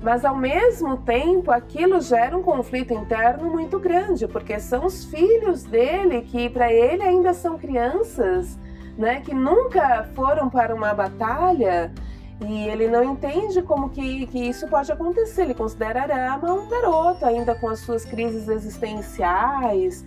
Mas 0.00 0.24
ao 0.24 0.36
mesmo 0.36 0.98
tempo, 0.98 1.50
aquilo 1.50 2.00
gera 2.00 2.36
um 2.36 2.42
conflito 2.42 2.94
interno 2.94 3.50
muito 3.50 3.80
grande, 3.80 4.28
porque 4.28 4.60
são 4.60 4.86
os 4.86 5.06
filhos 5.06 5.64
dele 5.64 6.20
que 6.20 6.48
para 6.48 6.72
ele 6.72 7.02
ainda 7.02 7.34
são 7.34 7.58
crianças, 7.58 8.56
né, 8.96 9.22
que 9.22 9.34
nunca 9.34 10.04
foram 10.14 10.48
para 10.48 10.72
uma 10.72 10.94
batalha 10.94 11.92
e 12.40 12.68
ele 12.68 12.88
não 12.88 13.04
entende 13.04 13.62
como 13.62 13.90
que, 13.90 14.26
que 14.26 14.48
isso 14.48 14.66
pode 14.68 14.90
acontecer. 14.90 15.42
Ele 15.42 15.54
considera 15.54 16.04
Rama 16.06 16.52
um 16.52 16.68
garoto 16.68 17.24
ainda 17.24 17.54
com 17.54 17.68
as 17.68 17.80
suas 17.80 18.04
crises 18.04 18.48
existenciais, 18.48 20.04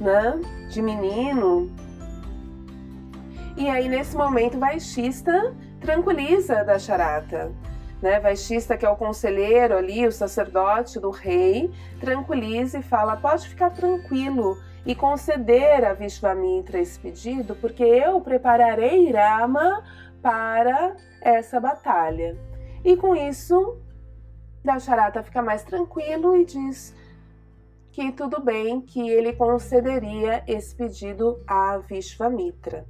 né? 0.00 0.40
De 0.70 0.82
menino. 0.82 1.70
E 3.56 3.68
aí, 3.68 3.88
nesse 3.88 4.16
momento, 4.16 4.58
Vaishista 4.58 5.54
tranquiliza 5.80 6.64
da 6.64 6.78
charata. 6.78 7.52
Né? 8.02 8.20
Vaishista, 8.20 8.76
que 8.76 8.86
é 8.86 8.90
o 8.90 8.96
conselheiro 8.96 9.76
ali, 9.76 10.06
o 10.06 10.12
sacerdote 10.12 11.00
do 11.00 11.10
rei, 11.10 11.70
tranquiliza 12.00 12.78
e 12.78 12.82
fala: 12.82 13.16
pode 13.16 13.48
ficar 13.48 13.70
tranquilo 13.70 14.58
e 14.86 14.94
conceder 14.94 15.84
a 15.84 15.92
Vishvamitra 15.92 16.80
esse 16.80 16.98
pedido, 16.98 17.54
porque 17.56 17.82
eu 17.82 18.20
prepararei 18.20 19.10
Rama 19.10 19.82
para 20.22 20.96
essa 21.20 21.60
batalha. 21.60 22.36
E 22.84 22.96
com 22.96 23.14
isso, 23.14 23.78
Dasharata 24.64 25.22
fica 25.22 25.42
mais 25.42 25.62
tranquilo 25.62 26.36
e 26.36 26.44
diz 26.44 26.94
que 27.92 28.12
tudo 28.12 28.40
bem, 28.40 28.80
que 28.80 29.08
ele 29.08 29.32
concederia 29.32 30.44
esse 30.46 30.74
pedido 30.74 31.42
a 31.46 31.78
Vishvamitra. 31.78 32.86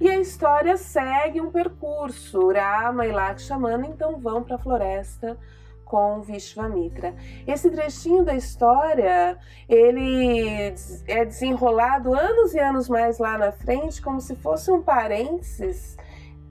E 0.00 0.08
a 0.08 0.20
história 0.20 0.76
segue 0.76 1.40
um 1.40 1.50
percurso. 1.50 2.52
Rama 2.52 3.06
e 3.06 3.12
Lakshmana 3.12 3.86
então 3.86 4.20
vão 4.20 4.42
para 4.42 4.56
a 4.56 4.58
floresta 4.58 5.38
com 5.84 6.20
Vishvamitra. 6.20 7.14
Esse 7.46 7.70
trechinho 7.70 8.24
da 8.24 8.34
história, 8.34 9.38
ele 9.68 10.74
é 11.06 11.24
desenrolado 11.24 12.12
anos 12.12 12.54
e 12.54 12.58
anos 12.58 12.88
mais 12.88 13.18
lá 13.18 13.38
na 13.38 13.52
frente, 13.52 14.02
como 14.02 14.20
se 14.20 14.36
fosse 14.36 14.70
um 14.70 14.82
parênteses 14.82 15.96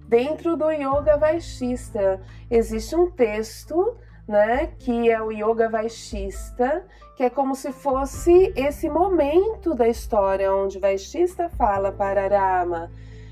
Dentro 0.07 0.55
do 0.55 0.69
Yoga 0.71 1.17
Vaishista 1.17 2.21
existe 2.49 2.95
um 2.95 3.09
texto, 3.09 3.97
né, 4.27 4.67
que 4.79 5.09
é 5.09 5.21
o 5.21 5.31
Yoga 5.31 5.69
Vaishista, 5.69 6.85
que 7.15 7.23
é 7.23 7.29
como 7.29 7.55
se 7.55 7.71
fosse 7.71 8.53
esse 8.55 8.89
momento 8.89 9.73
da 9.73 9.87
história 9.87 10.53
onde 10.53 10.79
Vaishista 10.79 11.49
fala 11.49 11.91
para 11.91 12.27
Rama, 12.27 12.91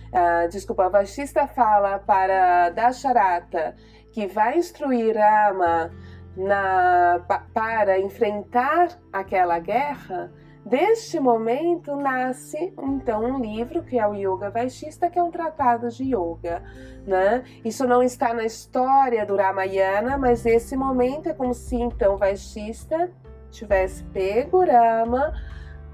uh, 0.09 0.49
desculpa, 0.49 0.89
Vaishista 0.89 1.47
fala 1.47 1.99
para 1.99 2.69
Dasharata 2.69 3.75
que 4.11 4.27
vai 4.27 4.57
instruir 4.57 5.15
Rama 5.17 5.91
na, 6.37 7.21
para 7.53 7.99
enfrentar 7.99 8.89
aquela 9.11 9.59
guerra, 9.59 10.31
Deste 10.65 11.19
momento 11.19 11.95
nasce 11.97 12.73
então 12.81 13.25
um 13.25 13.39
livro 13.39 13.83
que 13.83 13.99
é 13.99 14.07
o 14.07 14.13
Yoga 14.13 14.49
Vaishista, 14.49 15.09
que 15.09 15.19
é 15.19 15.23
um 15.23 15.29
tratado 15.29 15.89
de 15.89 16.15
yoga. 16.15 16.63
Né? 17.05 17.43
Isso 17.65 17.85
não 17.85 18.01
está 18.01 18.33
na 18.33 18.45
história 18.45 19.25
do 19.25 19.35
Ramayana, 19.35 20.17
mas 20.17 20.45
esse 20.45 20.77
momento 20.77 21.27
é 21.27 21.33
como 21.33 21.53
se 21.53 21.75
então 21.75 22.15
Vaishista 22.15 23.11
tivesse 23.51 24.03
pego 24.05 24.63
Rama 24.63 25.33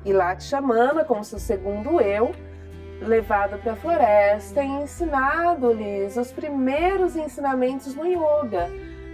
e 0.05 0.13
Lakshmana 0.13 1.03
como 1.03 1.23
seu 1.23 1.39
segundo 1.39 1.99
eu, 1.99 2.31
levado 3.01 3.57
para 3.57 3.73
a 3.73 3.75
floresta 3.75 4.63
e 4.63 4.67
ensinado-lhes 4.67 6.15
os 6.15 6.31
primeiros 6.31 7.15
ensinamentos 7.15 7.95
no 7.95 8.05
yoga 8.05 8.69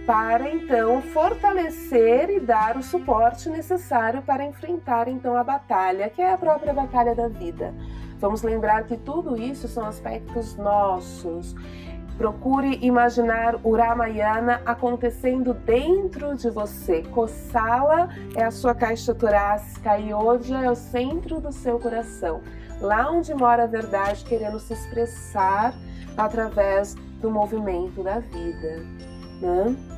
para 0.06 0.48
então 0.48 1.02
fortalecer 1.02 2.30
e 2.30 2.38
dar 2.38 2.76
o 2.76 2.82
suporte 2.82 3.50
necessário 3.50 4.22
para 4.22 4.44
enfrentar 4.44 5.08
então 5.08 5.36
a 5.36 5.42
batalha, 5.42 6.08
que 6.08 6.22
é 6.22 6.32
a 6.32 6.38
própria 6.38 6.72
batalha 6.72 7.12
da 7.12 7.26
vida. 7.26 7.74
Vamos 8.20 8.42
lembrar 8.42 8.84
que 8.84 8.96
tudo 8.96 9.36
isso 9.36 9.66
são 9.66 9.84
aspectos 9.84 10.56
nossos. 10.56 11.56
Procure 12.16 12.78
imaginar 12.80 13.56
o 13.62 13.76
Ramayana 13.76 14.62
acontecendo 14.64 15.52
dentro 15.52 16.34
de 16.36 16.48
você. 16.50 17.02
Kosala 17.02 18.08
é 18.34 18.44
a 18.44 18.50
sua 18.50 18.74
caixa 18.74 19.12
torácica, 19.12 19.96
Yodhya 19.96 20.64
é 20.64 20.70
o 20.70 20.76
centro 20.76 21.40
do 21.40 21.52
seu 21.52 21.78
coração. 21.80 22.40
Lá 22.80 23.10
onde 23.10 23.34
mora 23.34 23.64
a 23.64 23.66
verdade 23.66 24.24
querendo 24.24 24.60
se 24.60 24.72
expressar 24.72 25.74
através 26.16 26.94
do 27.20 27.30
movimento 27.30 28.02
da 28.02 28.20
vida. 28.20 28.86
Né? 29.42 29.95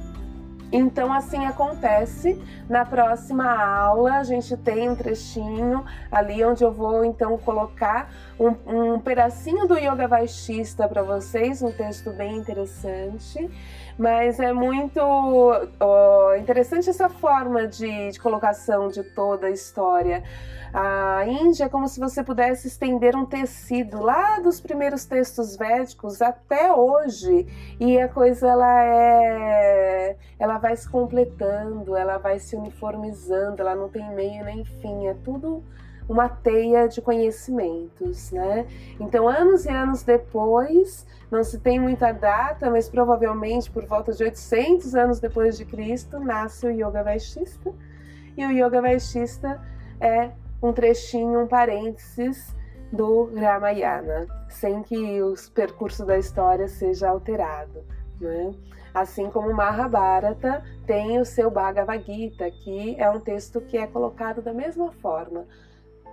Então, 0.70 1.12
assim 1.12 1.46
acontece. 1.46 2.40
Na 2.68 2.84
próxima 2.84 3.50
aula, 3.50 4.18
a 4.18 4.22
gente 4.22 4.56
tem 4.56 4.90
um 4.90 4.94
trechinho 4.94 5.84
ali 6.12 6.44
onde 6.44 6.62
eu 6.62 6.70
vou 6.70 7.04
então 7.04 7.38
colocar 7.38 8.12
um, 8.38 8.94
um 8.94 9.00
pedacinho 9.00 9.66
do 9.66 9.78
Yoga 9.78 10.06
Vaishista 10.06 10.86
para 10.86 11.02
vocês, 11.02 11.62
um 11.62 11.72
texto 11.72 12.10
bem 12.12 12.36
interessante. 12.36 13.50
Mas 13.98 14.38
é 14.38 14.52
muito 14.52 15.00
oh, 15.00 16.34
interessante 16.36 16.88
essa 16.88 17.08
forma 17.08 17.66
de, 17.66 18.12
de 18.12 18.20
colocação 18.20 18.86
de 18.86 19.02
toda 19.02 19.48
a 19.48 19.50
história. 19.50 20.22
A 20.72 21.26
Índia 21.26 21.64
é 21.64 21.68
como 21.68 21.88
se 21.88 21.98
você 21.98 22.22
pudesse 22.22 22.68
estender 22.68 23.16
um 23.16 23.24
tecido 23.24 24.00
lá 24.00 24.38
dos 24.38 24.60
primeiros 24.60 25.04
textos 25.04 25.56
védicos 25.56 26.22
até 26.22 26.72
hoje 26.72 27.46
e 27.80 27.98
a 27.98 28.08
coisa 28.08 28.46
ela 28.46 28.84
é 28.84 30.16
ela 30.38 30.58
vai 30.58 30.76
se 30.76 30.88
completando, 30.88 31.96
ela 31.96 32.18
vai 32.18 32.38
se 32.38 32.54
uniformizando, 32.54 33.60
ela 33.60 33.74
não 33.74 33.88
tem 33.88 34.08
meio 34.14 34.44
nem 34.44 34.64
fim, 34.64 35.08
é 35.08 35.14
tudo 35.24 35.64
uma 36.08 36.28
teia 36.28 36.88
de 36.88 37.02
conhecimentos, 37.02 38.32
né? 38.32 38.66
Então, 38.98 39.28
anos 39.28 39.66
e 39.66 39.68
anos 39.68 40.02
depois, 40.02 41.06
não 41.30 41.44
se 41.44 41.58
tem 41.58 41.78
muita 41.78 42.12
data, 42.12 42.70
mas 42.70 42.88
provavelmente 42.88 43.70
por 43.70 43.84
volta 43.84 44.12
de 44.12 44.24
800 44.24 44.94
anos 44.94 45.20
depois 45.20 45.58
de 45.58 45.64
Cristo, 45.64 46.18
nasce 46.18 46.66
o 46.66 46.70
Yoga 46.70 47.02
Vaishista. 47.02 47.72
E 48.36 48.46
o 48.46 48.50
Yoga 48.50 48.80
Vaishista 48.80 49.60
é 50.00 50.30
um 50.62 50.72
trechinho, 50.72 51.40
um 51.40 51.46
parênteses 51.46 52.56
do 52.90 53.30
Ramayana, 53.34 54.26
sem 54.48 54.82
que 54.82 55.22
o 55.22 55.34
percurso 55.54 56.06
da 56.06 56.16
história 56.16 56.66
seja 56.68 57.10
alterado. 57.10 57.84
Né? 58.20 58.52
Assim 58.94 59.30
como 59.30 59.52
Mahabharata 59.52 60.64
tem 60.86 61.20
o 61.20 61.24
seu 61.24 61.50
Bhagavad 61.50 62.02
Gita, 62.04 62.50
que 62.50 62.96
é 62.98 63.10
um 63.10 63.20
texto 63.20 63.60
que 63.60 63.76
é 63.76 63.86
colocado 63.86 64.40
da 64.40 64.52
mesma 64.52 64.90
forma. 64.92 65.44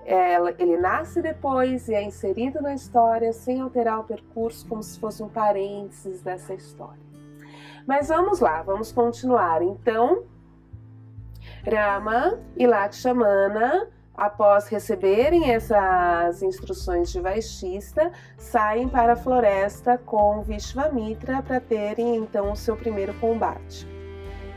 Ele 0.06 0.78
nasce 0.78 1.22
depois 1.22 1.88
e 1.88 1.96
é 1.96 2.04
inserido 2.04 2.62
na 2.62 2.74
história 2.74 3.34
sem 3.34 3.60
alterar 3.60 4.00
o 4.00 4.04
percurso, 4.04 4.68
como 4.68 4.84
se 4.84 5.00
fosse 5.00 5.24
um 5.24 5.30
parênteses 5.30 6.22
dessa 6.22 6.54
história. 6.54 7.04
Mas 7.88 8.10
vamos 8.10 8.40
lá, 8.40 8.62
vamos 8.62 8.92
continuar. 8.92 9.62
Então, 9.62 10.24
Rama 11.66 12.40
e 12.56 12.68
Lakshmana 12.68 13.90
após 14.18 14.68
receberem 14.68 15.52
essas 15.52 16.42
instruções 16.42 17.12
de 17.12 17.20
Vaishista, 17.20 18.12
saem 18.38 18.88
para 18.88 19.14
a 19.14 19.16
floresta 19.16 19.98
com 19.98 20.42
Vishvamitra 20.42 21.42
para 21.42 21.60
terem 21.60 22.16
então 22.16 22.52
o 22.52 22.56
seu 22.56 22.78
primeiro 22.78 23.14
combate. 23.16 23.88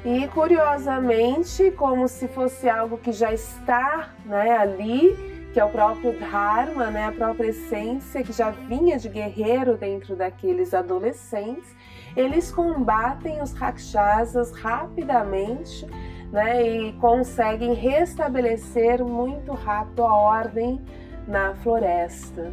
E 0.04 0.28
curiosamente, 0.28 1.72
como 1.72 2.06
se 2.06 2.28
fosse 2.28 2.68
algo 2.68 2.98
que 2.98 3.10
já 3.10 3.32
está 3.32 4.10
né, 4.24 4.56
ali, 4.56 5.37
que 5.52 5.60
é 5.60 5.64
o 5.64 5.70
próprio 5.70 6.12
Dharma, 6.18 6.90
né, 6.90 7.06
a 7.06 7.12
própria 7.12 7.48
essência 7.48 8.22
que 8.22 8.32
já 8.32 8.50
vinha 8.50 8.98
de 8.98 9.08
guerreiro 9.08 9.76
dentro 9.76 10.14
daqueles 10.14 10.74
adolescentes, 10.74 11.74
eles 12.16 12.50
combatem 12.50 13.40
os 13.40 13.52
Rakshasas 13.52 14.52
rapidamente 14.52 15.86
né, 16.30 16.62
e 16.66 16.92
conseguem 16.94 17.74
restabelecer 17.74 19.02
muito 19.04 19.52
rápido 19.52 20.04
a 20.04 20.14
ordem 20.14 20.80
na 21.26 21.54
floresta. 21.56 22.52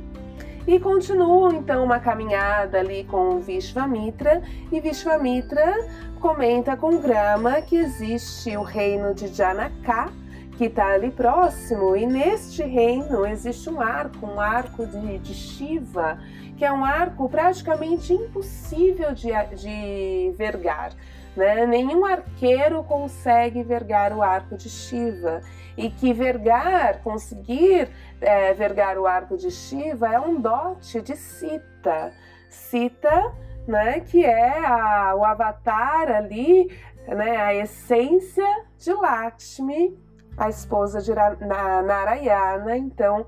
E 0.68 0.80
continuam 0.80 1.54
então 1.54 1.84
uma 1.84 2.00
caminhada 2.00 2.80
ali 2.80 3.04
com 3.04 3.40
Vishvamitra, 3.40 4.42
e 4.72 4.80
Vishvamitra 4.80 5.88
comenta 6.20 6.76
com 6.76 7.00
Grama 7.00 7.62
que 7.62 7.76
existe 7.76 8.58
o 8.58 8.64
reino 8.64 9.14
de 9.14 9.28
Janaka, 9.28 10.12
que 10.58 10.66
está 10.66 10.94
ali 10.94 11.12
próximo, 11.12 11.96
e 11.96 12.06
neste 12.06 12.64
reino 12.64 13.26
existe 13.26 13.70
um 13.70 13.82
arco, 13.82 14.26
um 14.26 14.40
arco 14.40 14.86
de, 14.86 15.18
de 15.20 15.34
Shiva, 15.34 16.20
que 16.58 16.64
é 16.64 16.72
um 16.72 16.86
arco 16.86 17.28
praticamente 17.30 18.14
impossível 18.14 19.14
de, 19.14 19.32
de 19.56 20.34
vergar. 20.38 20.94
Né? 21.36 21.66
Nenhum 21.66 22.06
arqueiro 22.06 22.84
consegue 22.84 23.62
vergar 23.62 24.14
o 24.14 24.22
arco 24.22 24.56
de 24.56 24.70
Shiva. 24.70 25.42
E 25.78 25.90
que 25.90 26.14
vergar, 26.14 27.02
conseguir 27.02 27.90
é, 28.22 28.54
vergar 28.54 28.98
o 28.98 29.06
arco 29.06 29.36
de 29.36 29.52
Shiva 29.52 30.08
é 30.08 30.18
um 30.18 30.40
dote 30.40 31.02
de 31.02 31.18
Sita. 31.18 32.14
Sita, 32.50 33.34
né, 33.68 34.00
que 34.00 34.24
é 34.24 34.66
a, 34.66 35.14
o 35.16 35.26
avatar 35.26 36.10
ali, 36.10 36.72
né, 37.08 37.36
a 37.36 37.54
essência 37.54 38.48
de 38.78 38.94
Lakshmi, 38.94 39.98
a 40.38 40.50
esposa 40.50 41.02
de 41.02 41.14
Narayana. 41.14 42.78
Então, 42.78 43.26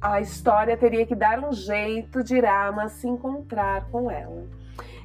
a 0.00 0.20
história 0.20 0.76
teria 0.76 1.06
que 1.06 1.14
dar 1.14 1.42
um 1.42 1.52
jeito 1.52 2.22
de 2.22 2.38
Rama 2.38 2.88
se 2.88 3.08
encontrar 3.08 3.86
com 3.90 4.10
ela. 4.10 4.44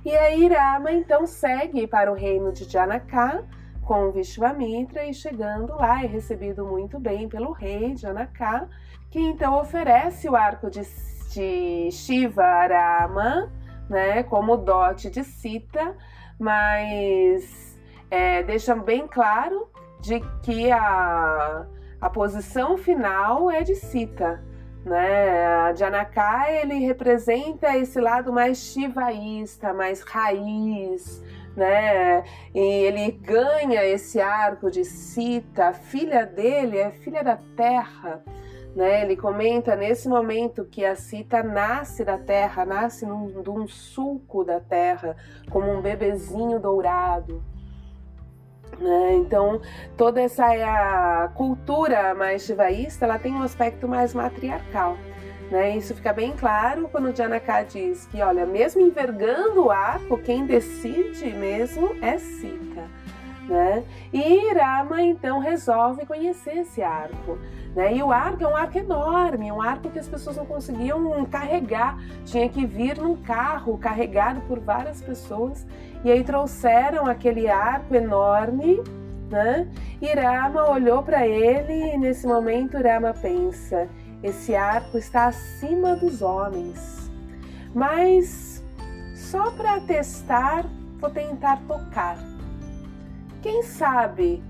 E 0.04 0.15
aí 0.15 0.47
Rama 0.47 0.91
então 0.91 1.25
segue 1.25 1.86
para 1.88 2.12
o 2.12 2.15
reino 2.15 2.52
de 2.52 2.63
Janaka 2.63 3.43
com 3.82 4.12
Vishvamitra 4.12 5.06
e 5.06 5.13
chegando 5.13 5.75
lá 5.75 6.04
é 6.04 6.06
recebido 6.06 6.65
muito 6.65 6.99
bem 6.99 7.28
pelo 7.28 7.52
rei 7.52 7.95
Janaka, 7.95 8.69
que 9.10 9.19
então 9.19 9.60
oferece 9.60 10.30
o 10.30 10.36
arco 10.36 10.69
de, 10.69 10.82
de 11.34 11.89
Shiva 11.91 12.67
Rama, 12.67 13.52
né, 13.89 14.23
como 14.23 14.58
dote 14.58 15.10
de 15.10 15.23
Sita, 15.23 15.95
mas 16.38 17.78
é, 18.12 18.43
deixa 18.43 18.75
bem 18.75 19.08
claro 19.08 19.67
de 19.99 20.19
que 20.41 20.71
a, 20.71 21.65
a 21.99 22.09
posição 22.09 22.77
final 22.77 23.51
é 23.51 23.62
de 23.62 23.75
Sita, 23.75 24.41
né? 24.85 25.75
Janaka 25.75 26.49
ele 26.51 26.75
representa 26.85 27.75
esse 27.77 27.99
lado 27.99 28.31
mais 28.31 28.57
shivaísta, 28.57 29.73
mais 29.73 30.01
raiz, 30.01 31.21
né? 31.55 32.23
E 32.55 32.59
ele 32.59 33.12
ganha 33.12 33.83
esse 33.85 34.21
arco 34.21 34.71
de 34.71 34.85
Sita, 34.85 35.69
a 35.69 35.73
filha 35.73 36.25
dele 36.25 36.77
é 36.77 36.91
filha 36.91 37.23
da 37.23 37.38
terra, 37.57 38.23
né? 38.75 39.01
Ele 39.03 39.17
comenta 39.17 39.75
nesse 39.75 40.07
momento 40.07 40.65
que 40.65 40.85
a 40.85 40.95
Sita 40.95 41.43
nasce 41.43 42.05
da 42.05 42.17
terra, 42.17 42.65
nasce 42.65 43.05
num, 43.05 43.41
de 43.41 43.49
um 43.49 43.67
sulco 43.67 44.43
da 44.43 44.59
terra, 44.59 45.17
como 45.49 45.69
um 45.69 45.81
bebezinho 45.81 46.59
dourado. 46.59 47.43
Né? 48.79 49.15
Então, 49.15 49.61
toda 49.97 50.21
essa 50.21 50.45
a 50.45 51.27
cultura 51.29 52.13
mais 52.15 52.43
shivaísta, 52.43 53.05
ela 53.05 53.19
tem 53.19 53.33
um 53.33 53.43
aspecto 53.43 53.87
mais 53.87 54.13
matriarcal. 54.13 54.97
Né? 55.51 55.75
Isso 55.75 55.95
fica 55.95 56.13
bem 56.13 56.31
claro 56.31 56.87
quando 56.89 57.15
Janaka 57.15 57.63
diz 57.63 58.05
que, 58.07 58.21
olha, 58.21 58.45
mesmo 58.45 58.81
envergando 58.81 59.65
o 59.65 59.71
arco, 59.71 60.17
quem 60.17 60.45
decide 60.45 61.25
mesmo 61.31 61.95
é 62.01 62.17
Sita. 62.17 62.83
Né? 63.47 63.83
E 64.13 64.53
Rama 64.53 65.01
então 65.01 65.39
resolve 65.39 66.05
conhecer 66.05 66.59
esse 66.59 66.83
arco. 66.83 67.39
Né? 67.75 67.95
E 67.95 68.03
o 68.03 68.11
arco 68.11 68.43
é 68.43 68.47
um 68.47 68.55
arco 68.55 68.77
enorme, 68.77 69.51
um 69.51 69.61
arco 69.61 69.89
que 69.89 69.97
as 69.97 70.07
pessoas 70.07 70.37
não 70.37 70.45
conseguiam 70.45 71.25
carregar, 71.25 71.97
tinha 72.25 72.47
que 72.47 72.65
vir 72.65 72.97
num 72.97 73.15
carro 73.15 73.77
carregado 73.77 74.41
por 74.41 74.59
várias 74.59 75.01
pessoas. 75.01 75.65
E 76.03 76.12
aí 76.12 76.23
trouxeram 76.23 77.05
aquele 77.05 77.49
arco 77.49 77.93
enorme 77.93 78.81
né? 79.29 79.67
E 80.01 80.07
Rama 80.07 80.69
olhou 80.69 81.03
para 81.03 81.27
ele 81.27 81.93
e 81.93 81.97
nesse 81.97 82.25
momento 82.25 82.77
Rama 82.77 83.13
pensa: 83.13 83.88
esse 84.23 84.55
arco 84.55 84.97
está 84.97 85.27
acima 85.27 85.95
dos 85.95 86.21
homens. 86.21 87.09
Mas 87.73 88.63
só 89.15 89.51
para 89.51 89.79
testar, 89.81 90.65
vou 90.99 91.09
tentar 91.09 91.62
tocar. 91.67 92.17
Quem 93.41 93.62
sabe 93.63 94.43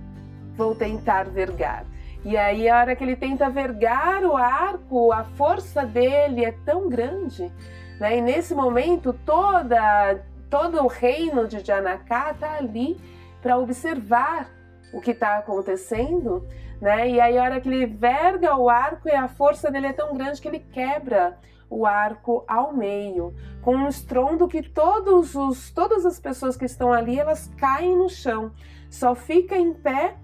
vou 0.56 0.74
tentar 0.74 1.26
vergar. 1.26 1.86
E 2.24 2.36
aí, 2.36 2.68
a 2.68 2.78
hora 2.78 2.96
que 2.98 3.04
ele 3.04 3.16
tenta 3.16 3.50
vergar 3.50 4.26
o 4.26 4.36
arco, 4.36 5.12
a 5.14 5.24
força 5.24 5.86
dele 5.86 6.44
é 6.44 6.52
tão 6.66 6.90
grande, 6.90 7.50
né? 7.98 8.18
E 8.18 8.22
nesse 8.22 8.54
momento, 8.54 9.14
toda, 9.26 10.22
todo 10.50 10.84
o 10.84 10.88
reino 10.88 11.48
de 11.48 11.60
Janaka 11.60 12.32
está 12.32 12.58
ali 12.58 13.00
para 13.42 13.58
observar 13.58 14.50
o 14.94 15.00
que 15.00 15.12
está 15.12 15.38
acontecendo, 15.38 16.48
né? 16.82 17.10
E 17.10 17.22
aí, 17.22 17.38
a 17.38 17.44
hora 17.44 17.62
que 17.62 17.70
ele 17.70 17.86
verga 17.86 18.56
o 18.56 18.70
arco, 18.70 19.08
e 19.08 19.12
a 19.12 19.28
força 19.28 19.70
dele 19.70 19.88
é 19.88 19.94
tão 19.94 20.16
grande 20.16 20.42
que 20.42 20.48
ele 20.48 20.60
quebra 20.60 21.38
o 21.70 21.86
arco 21.86 22.44
ao 22.48 22.74
meio, 22.74 23.34
com 23.62 23.76
um 23.76 23.88
estrondo 23.88 24.48
que 24.48 24.64
todos 24.64 25.36
os, 25.36 25.70
todas 25.70 26.06
as 26.06 26.20
pessoas 26.20 26.58
que 26.58 26.66
estão 26.66 26.92
ali 26.92 27.20
elas 27.20 27.48
caem 27.58 27.96
no 27.96 28.10
chão. 28.10 28.52
Só 28.90 29.14
fica 29.14 29.56
em 29.56 29.74
pé 29.74 30.16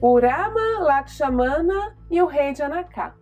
o 0.00 0.18
Rama, 0.18 0.80
Lakshmana 0.80 1.96
e 2.08 2.22
o 2.22 2.26
rei 2.26 2.52
de 2.52 2.62
Anaká. 2.62 3.14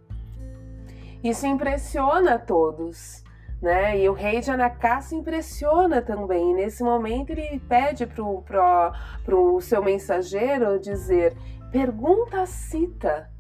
Isso 1.23 1.47
impressiona 1.47 2.39
todos. 2.39 3.25
Né? 3.61 3.99
E 3.99 4.09
o 4.09 4.13
rei 4.13 4.41
de 4.41 4.51
Anaká 4.51 5.01
se 5.01 5.15
impressiona 5.15 6.01
também. 6.01 6.55
nesse 6.55 6.83
momento 6.83 7.31
ele 7.31 7.61
pede 7.69 8.07
para 8.07 8.93
o 9.29 9.61
seu 9.61 9.83
mensageiro 9.83 10.79
dizer: 10.79 11.37
pergunta 11.71 12.43
a 12.43 12.47
Sita. 12.47 13.31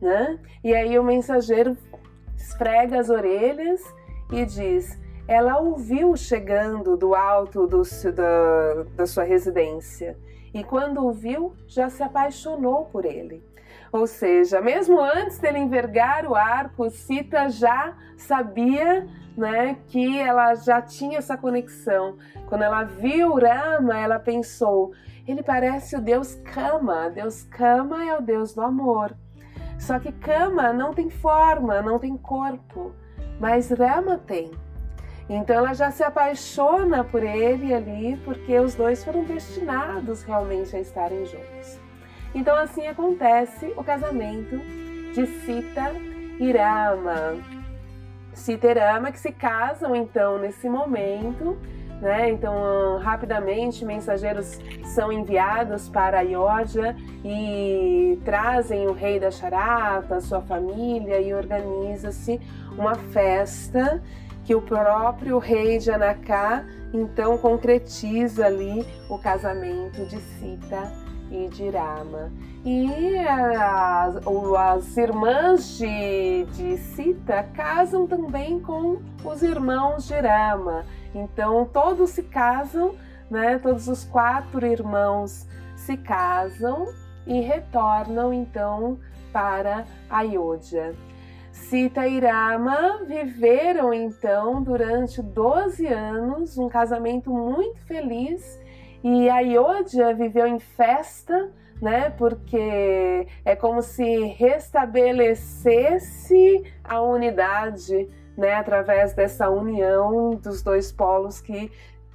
Né? 0.00 0.38
E 0.64 0.74
aí 0.74 0.98
o 0.98 1.04
mensageiro 1.04 1.76
esfrega 2.36 2.98
as 2.98 3.10
orelhas 3.10 3.82
e 4.32 4.46
diz: 4.46 4.98
ela 5.28 5.58
ouviu 5.58 6.16
chegando 6.16 6.96
do 6.96 7.14
alto 7.14 7.66
do, 7.66 7.82
da, 8.14 8.84
da 8.96 9.06
sua 9.06 9.24
residência 9.24 10.16
e 10.56 10.64
quando 10.64 11.04
o 11.04 11.12
viu, 11.12 11.54
já 11.66 11.90
se 11.90 12.02
apaixonou 12.02 12.86
por 12.86 13.04
ele. 13.04 13.44
Ou 13.92 14.06
seja, 14.06 14.58
mesmo 14.58 14.98
antes 14.98 15.38
dele 15.38 15.58
envergar 15.58 16.26
o 16.26 16.34
arco, 16.34 16.88
Sita 16.88 17.50
já 17.50 17.94
sabia 18.16 19.06
né, 19.36 19.76
que 19.88 20.18
ela 20.18 20.54
já 20.54 20.80
tinha 20.80 21.18
essa 21.18 21.36
conexão. 21.36 22.16
Quando 22.46 22.62
ela 22.62 22.84
viu 22.84 23.34
Rama, 23.34 23.98
ela 23.98 24.18
pensou: 24.18 24.92
ele 25.26 25.42
parece 25.42 25.96
o 25.96 26.00
deus 26.00 26.34
Kama. 26.36 27.10
Deus 27.10 27.42
Kama 27.42 28.04
é 28.04 28.16
o 28.16 28.22
deus 28.22 28.54
do 28.54 28.62
amor. 28.62 29.14
Só 29.78 29.98
que 29.98 30.10
Kama 30.12 30.72
não 30.72 30.94
tem 30.94 31.10
forma, 31.10 31.82
não 31.82 31.98
tem 31.98 32.16
corpo, 32.16 32.92
mas 33.38 33.70
Rama 33.70 34.18
tem. 34.18 34.50
Então 35.28 35.56
ela 35.56 35.74
já 35.74 35.90
se 35.90 36.04
apaixona 36.04 37.02
por 37.02 37.22
ele 37.22 37.74
ali, 37.74 38.16
porque 38.24 38.58
os 38.58 38.74
dois 38.74 39.04
foram 39.04 39.24
destinados 39.24 40.22
realmente 40.22 40.74
a 40.76 40.80
estarem 40.80 41.26
juntos. 41.26 41.80
Então 42.34 42.56
assim 42.56 42.86
acontece 42.86 43.72
o 43.76 43.82
casamento 43.82 44.56
de 45.12 45.26
Sita 45.26 45.92
e 46.38 46.52
Rama. 46.52 47.55
Sita 48.36 48.68
e 48.68 48.74
Rama 48.74 49.10
que 49.10 49.18
se 49.18 49.32
casam 49.32 49.96
então 49.96 50.38
nesse 50.38 50.68
momento 50.68 51.56
né? 52.00 52.30
Então, 52.30 52.98
rapidamente, 52.98 53.84
mensageiros 53.84 54.58
são 54.84 55.10
enviados 55.10 55.88
para 55.88 56.18
Ayodhya 56.18 56.94
e 57.24 58.18
trazem 58.24 58.86
o 58.86 58.92
rei 58.92 59.18
da 59.18 59.30
Charata, 59.30 60.20
sua 60.20 60.42
família, 60.42 61.20
e 61.20 61.32
organiza-se 61.32 62.40
uma 62.76 62.94
festa 62.94 64.02
que 64.44 64.54
o 64.54 64.62
próprio 64.62 65.38
rei 65.38 65.78
de 65.78 65.90
Anaká 65.90 66.64
então 66.92 67.36
concretiza 67.36 68.46
ali 68.46 68.86
o 69.10 69.18
casamento 69.18 70.06
de 70.06 70.20
Sita 70.20 71.05
e 71.30 71.48
de 71.48 71.68
Rama. 71.70 72.30
E 72.64 73.18
as, 73.18 74.16
as 74.58 74.96
irmãs 74.96 75.78
de, 75.78 76.44
de 76.52 76.76
Sita 76.78 77.44
casam 77.54 78.06
também 78.06 78.60
com 78.60 78.98
os 79.24 79.42
irmãos 79.42 80.06
de 80.06 80.14
Rama. 80.14 80.84
Então 81.14 81.64
todos 81.72 82.10
se 82.10 82.22
casam, 82.22 82.94
né? 83.30 83.58
Todos 83.58 83.88
os 83.88 84.04
quatro 84.04 84.66
irmãos 84.66 85.46
se 85.76 85.96
casam 85.96 86.86
e 87.26 87.40
retornam 87.40 88.32
então 88.32 88.98
para 89.32 89.84
Ayodhya. 90.10 90.94
Sita 91.52 92.06
e 92.06 92.20
Rama 92.20 93.00
viveram 93.06 93.92
então 93.92 94.62
durante 94.62 95.22
12 95.22 95.86
anos 95.86 96.58
um 96.58 96.68
casamento 96.68 97.30
muito 97.30 97.80
feliz 97.86 98.58
e 99.02 99.28
Ayodhya 99.28 100.14
viveu 100.14 100.46
em 100.46 100.58
festa, 100.58 101.50
né? 101.80 102.10
Porque 102.10 103.26
é 103.44 103.56
como 103.56 103.82
se 103.82 104.26
restabelecesse 104.26 106.64
a 106.82 107.00
unidade 107.00 108.08
né, 108.36 108.54
através 108.54 109.14
dessa 109.14 109.48
união 109.48 110.34
dos 110.34 110.62
dois 110.62 110.90
polos 110.92 111.40
que 111.40 111.70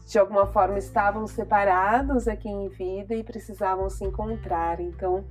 de 0.05 0.19
alguma 0.19 0.45
forma 0.45 0.77
estavam 0.77 1.25
separados 1.25 2.27
aqui 2.27 2.49
em 2.49 2.67
vida 2.67 3.15
e 3.15 3.23
precisavam 3.23 3.89
se 3.89 4.03
encontrar. 4.03 4.81
Então, 4.81 5.23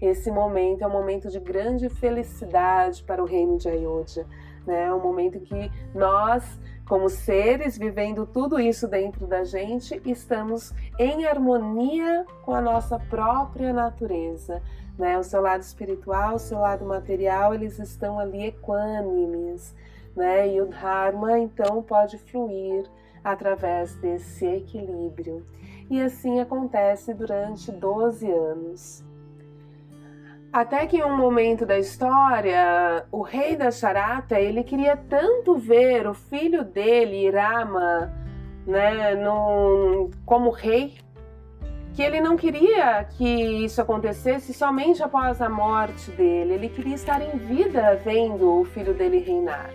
esse 0.00 0.30
momento 0.30 0.82
é 0.82 0.86
um 0.86 0.92
momento 0.92 1.28
de 1.28 1.40
grande 1.40 1.88
felicidade 1.88 3.02
para 3.02 3.20
o 3.20 3.26
reino 3.26 3.58
de 3.58 3.68
Ayodhya, 3.68 4.24
né? 4.64 4.84
É 4.84 4.94
um 4.94 5.00
momento 5.00 5.38
em 5.38 5.40
que 5.40 5.72
nós, 5.92 6.44
como 6.88 7.08
seres 7.08 7.76
vivendo 7.76 8.26
tudo 8.26 8.58
isso 8.58 8.88
dentro 8.88 9.26
da 9.26 9.44
gente, 9.44 10.00
estamos 10.04 10.72
em 10.98 11.26
harmonia 11.26 12.24
com 12.44 12.54
a 12.54 12.60
nossa 12.60 12.98
própria 12.98 13.72
natureza, 13.72 14.62
né? 14.98 15.18
O 15.18 15.22
seu 15.22 15.40
lado 15.40 15.60
espiritual, 15.60 16.36
o 16.36 16.38
seu 16.38 16.58
lado 16.58 16.84
material, 16.84 17.54
eles 17.54 17.78
estão 17.78 18.18
ali 18.18 18.46
equânimes 18.46 19.74
né? 20.18 20.52
E 20.52 20.60
o 20.60 20.66
Dharma 20.66 21.38
então 21.38 21.82
pode 21.82 22.18
fluir 22.18 22.84
através 23.22 23.94
desse 23.96 24.44
equilíbrio. 24.44 25.46
E 25.88 26.02
assim 26.02 26.40
acontece 26.40 27.14
durante 27.14 27.70
12 27.72 28.30
anos. 28.30 29.04
Até 30.58 30.88
que 30.88 30.96
em 30.96 31.04
um 31.04 31.16
momento 31.16 31.64
da 31.64 31.78
história, 31.78 33.04
o 33.12 33.22
rei 33.22 33.54
da 33.54 33.70
Charata, 33.70 34.40
ele 34.40 34.64
queria 34.64 34.96
tanto 34.96 35.54
ver 35.54 36.08
o 36.08 36.12
filho 36.12 36.64
dele, 36.64 37.30
Rama, 37.30 38.12
né, 38.66 39.14
no, 39.14 40.10
como 40.26 40.50
rei, 40.50 40.98
que 41.94 42.02
ele 42.02 42.20
não 42.20 42.36
queria 42.36 43.04
que 43.04 43.64
isso 43.64 43.80
acontecesse 43.80 44.52
somente 44.52 45.00
após 45.00 45.40
a 45.40 45.48
morte 45.48 46.10
dele. 46.10 46.54
Ele 46.54 46.68
queria 46.68 46.96
estar 46.96 47.22
em 47.22 47.38
vida 47.38 47.94
vendo 48.04 48.60
o 48.60 48.64
filho 48.64 48.92
dele 48.92 49.20
reinar 49.20 49.70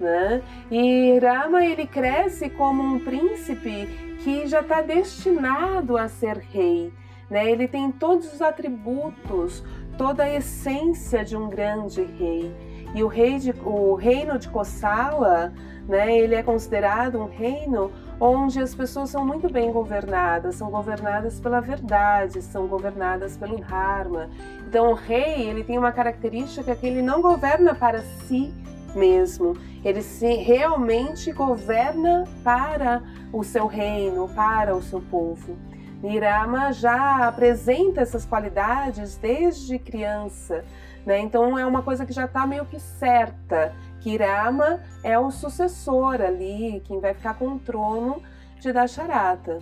né? 0.00 0.42
E 0.68 1.16
Rama 1.20 1.64
ele 1.64 1.86
cresce 1.86 2.50
como 2.50 2.82
um 2.82 2.98
príncipe 2.98 3.86
que 4.22 4.48
já 4.48 4.60
está 4.60 4.80
destinado 4.80 5.96
a 5.96 6.08
ser 6.08 6.38
rei, 6.38 6.92
né? 7.28 7.50
Ele 7.50 7.68
tem 7.68 7.90
todos 7.90 8.32
os 8.32 8.40
atributos, 8.40 9.64
toda 9.98 10.22
a 10.22 10.34
essência 10.34 11.24
de 11.24 11.36
um 11.36 11.48
grande 11.48 12.02
rei. 12.02 12.54
E 12.94 13.02
o, 13.02 13.08
rei 13.08 13.38
de, 13.38 13.52
o 13.64 13.94
reino 13.94 14.38
de 14.38 14.48
Kosala, 14.48 15.52
né? 15.86 16.16
Ele 16.16 16.34
é 16.34 16.42
considerado 16.42 17.18
um 17.18 17.26
reino 17.26 17.90
onde 18.20 18.60
as 18.60 18.74
pessoas 18.74 19.10
são 19.10 19.26
muito 19.26 19.50
bem 19.50 19.70
governadas, 19.70 20.54
são 20.54 20.70
governadas 20.70 21.38
pela 21.40 21.60
verdade, 21.60 22.40
são 22.40 22.66
governadas 22.66 23.36
pelo 23.36 23.58
Dharma. 23.58 24.30
Então 24.66 24.90
o 24.90 24.94
rei, 24.94 25.48
ele 25.48 25.62
tem 25.62 25.76
uma 25.76 25.92
característica 25.92 26.74
que 26.74 26.86
ele 26.86 27.02
não 27.02 27.20
governa 27.20 27.74
para 27.74 28.00
si, 28.00 28.52
mesmo. 28.94 29.56
Ele 29.84 30.02
se 30.02 30.34
realmente 30.34 31.30
governa 31.32 32.24
para 32.42 33.02
o 33.32 33.44
seu 33.44 33.66
reino, 33.66 34.28
para 34.28 34.74
o 34.74 34.82
seu 34.82 35.00
povo. 35.00 35.56
Nirama 36.02 36.72
já 36.72 37.26
apresenta 37.26 38.00
essas 38.00 38.24
qualidades 38.24 39.16
desde 39.16 39.78
criança, 39.78 40.64
né? 41.04 41.18
Então 41.18 41.58
é 41.58 41.66
uma 41.66 41.82
coisa 41.82 42.06
que 42.06 42.12
já 42.12 42.26
está 42.26 42.46
meio 42.46 42.64
que 42.66 42.78
certa. 42.78 43.74
Que 44.00 44.16
Rama 44.16 44.80
é 45.02 45.18
o 45.18 45.30
sucessor 45.30 46.20
ali, 46.20 46.80
quem 46.84 47.00
vai 47.00 47.14
ficar 47.14 47.34
com 47.34 47.48
o 47.48 47.58
trono 47.58 48.22
de 48.60 48.72
Dasharata. 48.72 49.58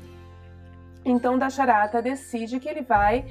Então 1.05 1.39
Dasharata 1.39 2.03
decide 2.03 2.61
que 2.61 2.69
ele 2.69 2.83
vai 2.83 3.25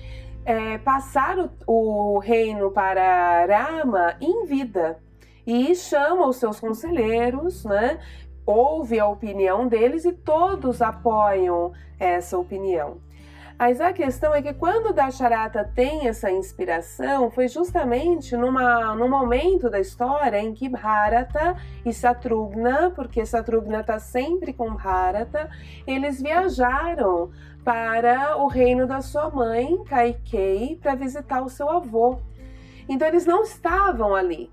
é, 0.44 0.80
passar 0.80 1.38
o, 1.68 2.16
o 2.16 2.20
reino 2.20 2.72
para 2.72 3.46
Rama 3.46 4.16
em 4.20 4.46
vida 4.46 4.98
e 5.46 5.76
chama 5.76 6.28
os 6.28 6.38
seus 6.38 6.60
conselheiros, 6.60 7.64
né? 7.66 8.00
Ouve 8.46 9.00
a 9.00 9.08
opinião 9.08 9.68
deles 9.68 10.06
e 10.06 10.14
todos 10.14 10.82
apoiam 10.82 11.72
essa 12.00 12.38
opinião. 12.38 12.98
Mas 13.58 13.80
a 13.80 13.94
questão 13.94 14.36
é 14.36 14.42
que 14.42 14.54
quando 14.54 14.94
Dasharata 14.94 15.64
tem 15.64 16.10
essa 16.10 16.30
inspiração, 16.30 17.32
foi 17.32 17.48
justamente 17.48 18.36
numa, 18.36 18.94
num 18.96 19.08
momento 19.08 19.70
da 19.70 19.80
história 19.80 20.38
em 20.40 20.54
que 20.54 20.68
Bharata 20.68 21.56
e 21.86 21.94
Satrugna, 21.94 22.92
porque 22.94 23.26
Satrugna 23.26 23.80
está 23.80 23.98
sempre 23.98 24.52
com 24.52 24.76
Bharata, 24.76 25.50
eles 25.88 26.22
viajaram 26.22 27.32
para 27.64 28.38
o 28.38 28.48
reino 28.48 28.86
da 28.86 29.02
sua 29.02 29.30
mãe, 29.30 29.82
Kaikei, 29.86 30.78
para 30.82 30.94
visitar 30.94 31.42
o 31.42 31.50
seu 31.50 31.70
avô. 31.70 32.20
Então 32.90 33.08
eles 33.08 33.26
não 33.26 33.42
estavam 33.42 34.14
ali. 34.14 34.52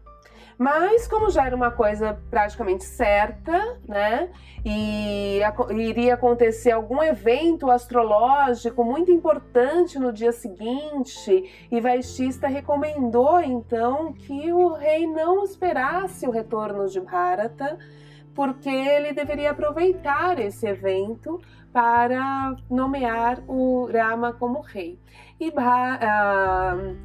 Mas 0.62 1.08
como 1.08 1.28
já 1.28 1.44
era 1.44 1.56
uma 1.56 1.72
coisa 1.72 2.16
praticamente 2.30 2.84
certa, 2.84 3.80
né? 3.88 4.30
E 4.64 5.40
iria 5.72 6.14
acontecer 6.14 6.70
algum 6.70 7.02
evento 7.02 7.68
astrológico 7.68 8.84
muito 8.84 9.10
importante 9.10 9.98
no 9.98 10.12
dia 10.12 10.30
seguinte, 10.30 11.66
e 11.68 11.80
Vaishista 11.80 12.46
recomendou 12.46 13.40
então 13.40 14.12
que 14.12 14.52
o 14.52 14.74
rei 14.74 15.04
não 15.04 15.42
esperasse 15.42 16.28
o 16.28 16.30
retorno 16.30 16.86
de 16.86 17.00
Bharata, 17.00 17.76
porque 18.32 18.70
ele 18.70 19.12
deveria 19.12 19.50
aproveitar 19.50 20.38
esse 20.38 20.64
evento 20.64 21.40
para 21.72 22.54
nomear 22.70 23.42
o 23.48 23.88
Rama 23.90 24.32
como 24.32 24.60
rei. 24.60 24.98
E 25.40 25.48
uh, 25.48 25.52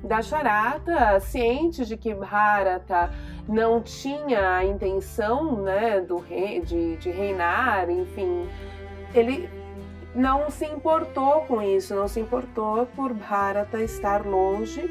Dasharata, 0.06 1.20
ciente 1.22 1.86
de 1.86 1.96
que 1.96 2.14
Bharata 2.14 3.12
não 3.48 3.82
tinha 3.82 4.58
a 4.58 4.66
intenção 4.66 5.64
né, 5.64 6.02
do 6.02 6.18
rei, 6.18 6.62
de, 6.62 6.98
de 6.98 7.10
reinar, 7.10 7.90
enfim, 7.90 8.48
ele 9.14 9.50
não 10.14 10.50
se 10.50 10.66
importou 10.66 11.42
com 11.42 11.62
isso, 11.62 11.96
não 11.96 12.08
se 12.08 12.20
importou 12.20 12.86
por 12.88 13.14
Bharata 13.14 13.82
estar 13.82 14.26
longe 14.26 14.82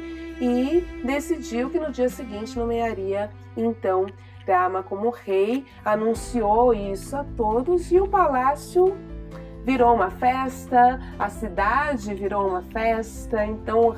e 0.41 0.81
decidiu 1.05 1.69
que 1.69 1.79
no 1.79 1.91
dia 1.91 2.09
seguinte 2.09 2.57
nomearia 2.57 3.29
então 3.55 4.07
Rama 4.47 4.81
como 4.81 5.09
rei, 5.09 5.65
anunciou 5.83 6.73
isso 6.73 7.15
a 7.17 7.25
todos 7.35 7.91
e 7.91 7.99
o 7.99 8.07
palácio 8.07 8.95
virou 9.67 9.93
uma 9.93 10.09
festa, 10.09 10.97
a 11.19 11.27
cidade 11.27 12.13
virou 12.13 12.47
uma 12.47 12.61
festa, 12.61 13.45
então 13.45 13.97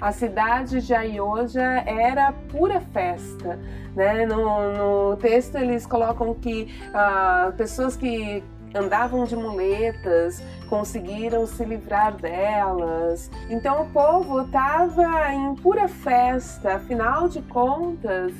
a 0.00 0.12
cidade 0.12 0.80
de 0.80 0.94
Ayodhya 0.94 1.82
era 1.84 2.30
pura 2.52 2.80
festa. 2.80 3.58
Né? 3.96 4.24
No, 4.24 5.10
no 5.10 5.16
texto 5.16 5.56
eles 5.56 5.84
colocam 5.84 6.32
que 6.34 6.72
ah, 6.94 7.52
pessoas 7.56 7.96
que 7.96 8.44
andavam 8.72 9.24
de 9.24 9.34
muletas 9.34 10.40
conseguiram 10.68 11.48
se 11.48 11.64
livrar 11.64 12.14
delas. 12.16 13.28
Então 13.50 13.82
o 13.82 13.90
povo 13.90 14.42
estava 14.42 15.34
em 15.34 15.52
pura 15.56 15.88
festa, 15.88 16.74
afinal 16.76 17.28
de 17.28 17.42
contas, 17.42 18.32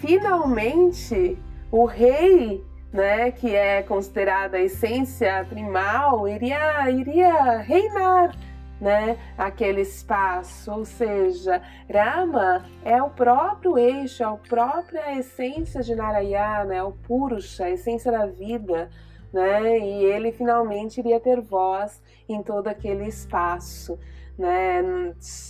finalmente 0.00 1.36
o 1.70 1.84
rei 1.84 2.64
né, 2.96 3.30
que 3.30 3.54
é 3.54 3.82
considerada 3.82 4.56
a 4.56 4.62
essência 4.62 5.44
primal, 5.50 6.26
iria, 6.26 6.90
iria 6.90 7.58
reinar 7.58 8.34
né, 8.80 9.18
aquele 9.36 9.82
espaço, 9.82 10.72
ou 10.72 10.84
seja, 10.86 11.60
Rama 11.92 12.64
é 12.82 13.02
o 13.02 13.10
próprio 13.10 13.76
eixo, 13.76 14.22
é 14.22 14.26
a 14.26 14.32
própria 14.32 15.18
essência 15.18 15.82
de 15.82 15.94
Narayana, 15.94 16.74
é 16.74 16.82
o 16.82 16.92
Purusha, 16.92 17.66
a 17.66 17.70
essência 17.70 18.10
da 18.10 18.24
vida, 18.24 18.88
né, 19.30 19.78
e 19.78 20.04
ele 20.04 20.32
finalmente 20.32 20.98
iria 20.98 21.20
ter 21.20 21.38
voz 21.42 22.02
em 22.26 22.42
todo 22.42 22.68
aquele 22.68 23.06
espaço, 23.06 23.98
né, 24.38 24.82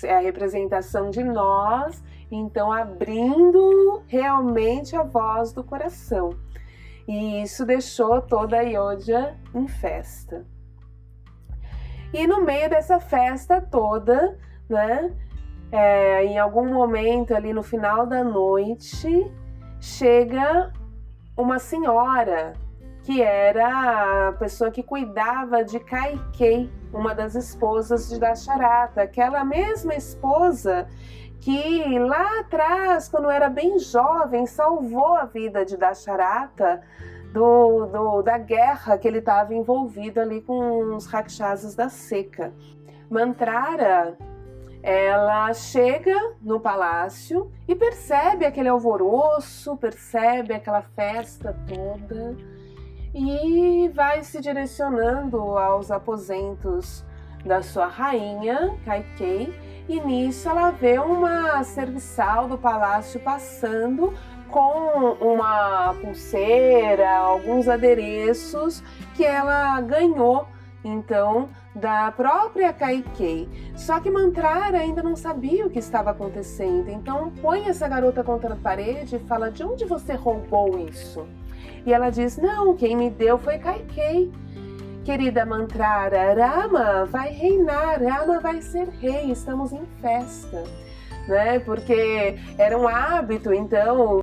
é 0.02 0.16
a 0.16 0.20
representação 0.20 1.11
de 1.11 1.22
nós, 1.22 2.02
então 2.28 2.72
abrindo 2.72 4.02
realmente 4.09 4.96
a 4.96 5.04
voz 5.04 5.52
do 5.52 5.62
coração. 5.62 6.45
E 7.07 7.42
isso 7.42 7.64
deixou 7.64 8.21
toda 8.21 8.57
a 8.57 8.61
Ayodhya 8.61 9.37
em 9.55 9.69
festa. 9.69 10.45
E 12.12 12.27
no 12.27 12.45
meio 12.45 12.69
dessa 12.69 12.99
festa 12.99 13.61
toda, 13.61 14.38
né, 14.69 15.12
é, 15.71 16.25
em 16.25 16.38
algum 16.38 16.73
momento 16.73 17.35
ali 17.35 17.53
no 17.53 17.62
final 17.62 18.07
da 18.07 18.25
noite, 18.25 19.31
chega 19.81 20.73
uma 21.37 21.59
senhora 21.59 22.55
que 23.03 23.23
era 23.23 24.29
a 24.29 24.33
pessoa 24.33 24.69
que 24.69 24.83
cuidava 24.83 25.62
de 25.62 25.79
Kaikei, 25.79 26.69
uma 26.92 27.14
das 27.14 27.37
esposas 27.37 28.09
de 28.09 28.19
Dasharata, 28.19 29.03
aquela 29.03 29.45
mesma 29.45 29.95
esposa 29.95 30.88
que 31.40 31.99
lá 31.99 32.40
atrás, 32.40 33.09
quando 33.09 33.31
era 33.31 33.49
bem 33.49 33.79
jovem, 33.79 34.46
salvou 34.46 35.14
a 35.14 35.25
vida 35.25 35.64
de 35.64 35.77
Dasharata 35.77 36.83
do, 37.33 37.87
do, 37.87 38.22
da 38.22 38.38
guerra 38.38 38.99
que 38.99 39.07
ele 39.07 39.18
estava 39.18 39.55
envolvido 39.55 40.20
ali 40.20 40.40
com 40.40 40.94
os 40.94 41.07
rakshasas 41.07 41.75
da 41.75 41.88
seca. 41.88 42.53
Mantrara, 43.11 44.16
ela 44.83 45.53
chega 45.53 46.14
no 46.40 46.61
palácio 46.61 47.51
e 47.68 47.75
percebe 47.75 48.46
aquele 48.46 48.68
alvoroço, 48.68 49.77
percebe 49.77 50.55
aquela 50.55 50.83
festa 50.83 51.57
toda 51.68 52.37
e 53.14 53.88
vai 53.94 54.22
se 54.22 54.40
direcionando 54.40 55.38
aos 55.59 55.90
aposentos 55.90 57.05
da 57.44 57.62
sua 57.62 57.87
rainha, 57.87 58.77
Kaikei, 58.85 59.55
e 59.88 60.01
nisso 60.01 60.49
ela 60.49 60.70
vê 60.70 60.99
uma 60.99 61.62
serviçal 61.64 62.49
do 62.49 62.59
palácio 62.59 63.20
passando 63.20 64.12
com 64.49 65.16
uma 65.20 65.94
pulseira, 66.01 67.18
alguns 67.18 67.68
adereços 67.68 68.83
que 69.14 69.25
ela 69.25 69.81
ganhou 69.81 70.46
então 70.87 71.49
da 71.75 72.11
própria 72.12 72.72
Kaikei. 72.72 73.49
Só 73.75 74.01
que 74.01 74.11
Mantrara 74.11 74.79
ainda 74.79 75.03
não 75.03 75.16
sabia 75.16 75.66
o 75.66 75.70
que 75.70 75.79
estava 75.79 76.11
acontecendo, 76.11 76.88
então 76.88 77.31
põe 77.42 77.68
essa 77.68 77.88
garota 77.88 78.22
contra 78.22 78.55
a 78.55 78.57
parede 78.57 79.16
e 79.16 79.20
fala: 79.20 79.51
De 79.51 79.64
onde 79.64 79.85
você 79.85 80.14
roubou 80.14 80.79
isso? 80.79 81.27
E 81.85 81.92
ela 81.92 82.11
diz: 82.11 82.37
Não, 82.37 82.75
quem 82.77 82.96
me 82.96 83.11
deu 83.11 83.38
foi 83.38 83.59
Kaikei. 83.59 84.33
Querida 85.07 85.47
Mantrara, 85.47 86.35
Rama 86.35 87.05
vai 87.05 87.31
reinar, 87.31 88.03
Rama 88.03 88.40
vai 88.40 88.61
ser 88.61 88.88
rei, 88.88 89.31
estamos 89.31 89.71
em 89.71 89.87
festa. 90.03 90.64
Né? 91.29 91.61
Porque 91.61 92.37
era 92.59 92.77
um 92.77 92.88
hábito, 92.88 93.55
então, 93.55 94.21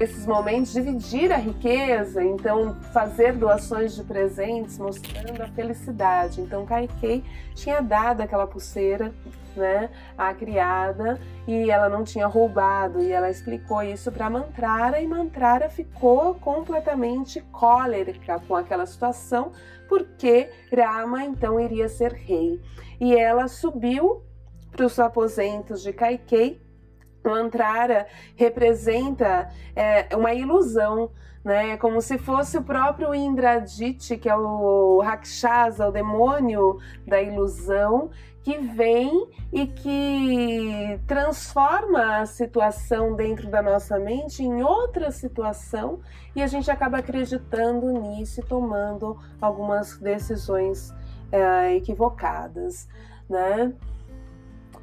nesses 0.00 0.26
momentos, 0.26 0.72
dividir 0.72 1.30
a 1.30 1.36
riqueza, 1.36 2.20
então, 2.20 2.74
fazer 2.92 3.34
doações 3.34 3.94
de 3.94 4.02
presentes, 4.02 4.76
mostrando 4.76 5.40
a 5.40 5.46
felicidade. 5.46 6.40
Então, 6.40 6.66
Kaikei 6.66 7.22
tinha 7.54 7.80
dado 7.80 8.22
aquela 8.22 8.48
pulseira 8.48 9.12
né, 9.56 9.88
a 10.16 10.32
criada 10.34 11.20
e 11.46 11.70
ela 11.70 11.88
não 11.88 12.04
tinha 12.04 12.26
roubado 12.26 13.00
e 13.02 13.12
ela 13.12 13.30
explicou 13.30 13.82
isso 13.82 14.10
para 14.10 14.30
Mantrara 14.30 15.00
e 15.00 15.06
Mantrara 15.06 15.68
ficou 15.68 16.34
completamente 16.34 17.40
cólerica 17.52 18.40
com 18.48 18.56
aquela 18.56 18.86
situação 18.86 19.52
porque 20.22 20.50
Rama 20.72 21.24
então 21.24 21.58
iria 21.58 21.88
ser 21.88 22.12
rei 22.12 22.60
e 23.00 23.12
ela 23.12 23.48
subiu 23.48 24.22
para 24.70 24.86
os 24.86 24.96
aposentos 25.00 25.82
de 25.82 25.92
Kaikei 25.92 26.62
Mantrara 27.24 28.06
representa 28.36 29.50
é, 29.74 30.14
uma 30.14 30.32
ilusão 30.32 31.10
né? 31.44 31.76
Como 31.76 32.00
se 32.00 32.18
fosse 32.18 32.56
o 32.56 32.62
próprio 32.62 33.12
Indradit, 33.12 34.16
que 34.16 34.28
é 34.28 34.36
o 34.36 35.00
Rakshasa, 35.00 35.88
o 35.88 35.90
demônio 35.90 36.78
da 37.04 37.20
ilusão, 37.20 38.10
que 38.42 38.58
vem 38.58 39.28
e 39.52 39.66
que 39.66 41.00
transforma 41.06 42.18
a 42.18 42.26
situação 42.26 43.14
dentro 43.14 43.48
da 43.48 43.62
nossa 43.62 43.98
mente 43.98 44.42
em 44.42 44.62
outra 44.62 45.10
situação 45.10 46.00
e 46.34 46.42
a 46.42 46.46
gente 46.46 46.70
acaba 46.70 46.98
acreditando 46.98 47.86
nisso 47.92 48.40
e 48.40 48.44
tomando 48.44 49.16
algumas 49.40 49.96
decisões 49.98 50.92
é, 51.30 51.76
equivocadas, 51.76 52.88
né? 53.28 53.72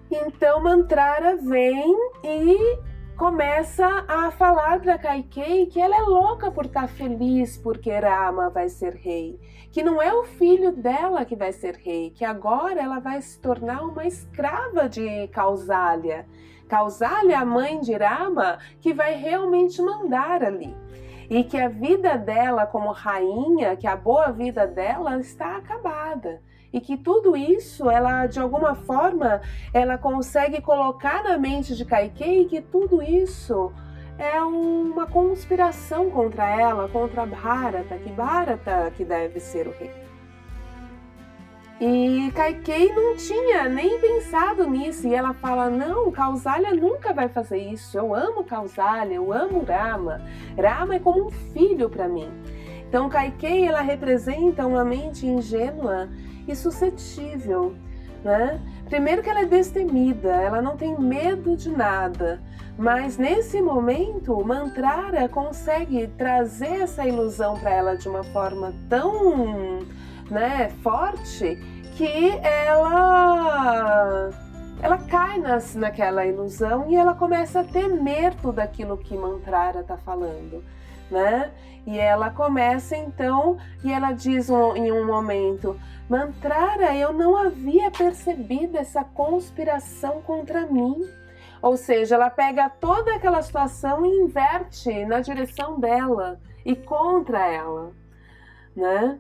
Então 0.10 0.64
Mantrara 0.64 1.36
vem 1.36 1.96
e 2.24 2.80
começa 3.16 3.86
a 4.08 4.32
falar 4.32 4.80
para 4.80 4.98
Kaikei 4.98 5.66
que 5.66 5.80
ela 5.80 5.98
é 5.98 6.02
louca 6.02 6.50
por 6.50 6.66
estar 6.66 6.84
tá 6.84 6.88
feliz 6.88 7.58
porque 7.58 7.92
Rama 7.92 8.50
vai 8.50 8.70
ser 8.70 8.96
rei, 8.96 9.38
que 9.72 9.84
não 9.84 10.02
é 10.02 10.14
o 10.14 10.24
filho 10.24 10.72
dela 10.72 11.26
que 11.26 11.36
vai 11.36 11.52
ser 11.52 11.76
rei, 11.76 12.10
que 12.10 12.26
agora 12.26 12.82
ela 12.82 13.00
vai 13.00 13.22
se 13.22 13.40
tornar 13.40 13.84
uma 13.84 14.06
escrava 14.06 14.90
de 14.90 15.28
Kausalya. 15.28 16.26
Kausalya, 16.68 17.40
a 17.40 17.46
mãe 17.46 17.80
de 17.80 17.94
Rama, 17.94 18.60
que 18.80 18.94
vai 18.94 19.16
realmente 19.16 19.82
mandar 19.82 20.44
ali. 20.44 20.76
e 21.30 21.44
que 21.44 21.60
a 21.60 21.70
vida 21.70 22.18
dela 22.18 22.66
como 22.66 22.92
rainha, 22.92 23.76
que 23.76 23.86
a 23.86 23.96
boa 23.96 24.32
vida 24.32 24.66
dela 24.66 25.20
está 25.20 25.58
acabada 25.58 26.42
e 26.72 26.80
que 26.80 26.98
tudo 26.98 27.36
isso 27.36 27.90
ela 27.90 28.28
de 28.28 28.40
alguma 28.40 28.76
forma 28.76 29.42
ela 29.74 29.98
consegue 29.98 30.62
colocar 30.62 31.24
na 31.24 31.38
mente 31.38 31.76
de 31.76 31.86
Kaikei 31.86 32.46
que 32.46 32.62
tudo 32.62 33.02
isso 33.02 33.72
é 34.20 34.42
uma 34.42 35.08
conspiração 35.08 36.12
contra 36.12 36.46
ela, 36.46 36.90
contra 36.90 37.26
Bharata, 37.26 37.98
que 37.98 38.12
Bharata 38.12 38.92
que 38.96 39.06
deve 39.06 39.40
ser 39.40 39.66
o 39.66 39.72
rei. 39.72 39.92
E 41.80 42.30
Kaikei 42.36 42.94
não 42.94 43.16
tinha 43.16 43.70
nem 43.70 43.98
pensado 44.02 44.70
nisso, 44.70 45.08
e 45.08 45.16
ela 45.16 45.34
fala: 45.34 45.70
Não, 45.70 46.12
Kausalya 46.12 46.76
nunca 46.76 47.14
vai 47.14 47.30
fazer 47.30 47.58
isso. 47.58 47.98
Eu 47.98 48.14
amo 48.14 48.44
Kausalya, 48.44 49.16
eu 49.16 49.32
amo 49.32 49.64
Rama. 49.64 50.22
Rama 50.62 50.96
é 50.96 51.00
como 51.00 51.28
um 51.28 51.30
filho 51.30 51.90
para 51.90 52.10
mim. 52.10 52.30
Então, 52.90 53.08
Kaikei 53.08 53.66
ela 53.66 53.80
representa 53.80 54.68
uma 54.68 54.84
mente 54.84 55.26
ingênua 55.26 56.10
e 56.46 56.54
suscetível. 56.54 57.74
Né? 58.26 58.60
Primeiro 58.90 59.22
que 59.22 59.30
ela 59.30 59.42
é 59.42 59.46
destemida, 59.46 60.30
ela 60.30 60.64
não 60.64 60.76
tem 60.76 61.00
medo 61.00 61.56
de 61.56 61.70
nada, 61.70 62.42
mas 62.76 63.18
nesse 63.20 63.62
momento 63.62 64.44
Mantrara 64.44 65.30
consegue 65.30 66.08
trazer 66.18 66.82
essa 66.82 67.06
ilusão 67.06 67.60
para 67.60 67.70
ela 67.70 67.96
de 67.96 68.10
uma 68.10 68.24
forma 68.24 68.74
tão 68.90 69.80
né, 70.32 70.70
forte 70.82 71.56
que 71.96 72.30
ela 72.42 74.32
ela 74.82 74.98
cai 74.98 75.38
nas, 75.38 75.76
naquela 75.76 76.26
ilusão 76.26 76.90
e 76.90 76.96
ela 76.96 77.14
começa 77.14 77.60
a 77.60 77.64
temer 77.64 78.34
tudo 78.36 78.60
aquilo 78.60 78.98
que 78.98 79.16
Mantrara 79.16 79.82
está 79.82 79.98
falando, 79.98 80.64
né? 81.10 81.52
E 81.86 81.98
ela 81.98 82.30
começa 82.30 82.96
então 82.96 83.58
e 83.84 83.92
ela 83.92 84.12
diz 84.12 84.50
um, 84.50 84.76
em 84.76 84.92
um 84.92 85.06
momento: 85.06 85.80
Mantrara, 86.10 86.96
eu 86.96 87.14
não 87.14 87.36
havia 87.36 87.90
percebido 87.90 88.78
essa 88.78 89.04
conspiração 89.04 90.22
contra 90.22 90.66
mim. 90.66 90.96
Ou 91.62 91.76
seja, 91.76 92.16
ela 92.16 92.30
pega 92.30 92.70
toda 92.70 93.16
aquela 93.16 93.42
situação 93.42 94.06
e 94.06 94.22
inverte 94.22 95.06
na 95.06 95.20
direção 95.20 95.80
dela 95.80 96.40
e 96.66 96.76
contra 96.76 97.46
ela, 97.48 97.92
né? 98.76 99.20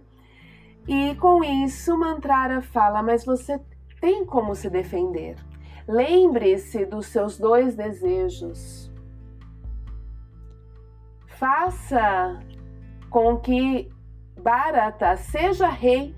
E 0.88 1.16
com 1.16 1.44
isso, 1.44 1.98
Mantrara 1.98 2.62
fala: 2.62 3.04
Mas 3.04 3.26
você 3.26 3.60
tem 4.00 4.26
como 4.26 4.56
se 4.56 4.70
defender. 4.70 5.36
Lembre-se 5.88 6.86
dos 6.86 7.08
seus 7.08 7.38
dois 7.38 7.76
desejos. 7.76 8.89
Faça 11.40 12.38
com 13.10 13.38
que 13.38 13.90
Bharata 14.38 15.16
seja 15.16 15.70
rei 15.70 16.14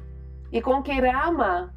e 0.51 0.59
com 0.63 0.81
que 0.81 0.99
Rama 0.99 1.71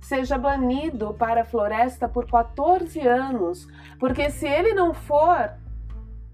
seja 0.00 0.36
banido 0.36 1.14
para 1.14 1.42
a 1.42 1.44
floresta 1.44 2.08
por 2.08 2.28
14 2.28 2.98
anos, 3.06 3.68
porque 4.00 4.30
se 4.30 4.48
ele 4.48 4.74
não 4.74 4.92
for, 4.92 5.48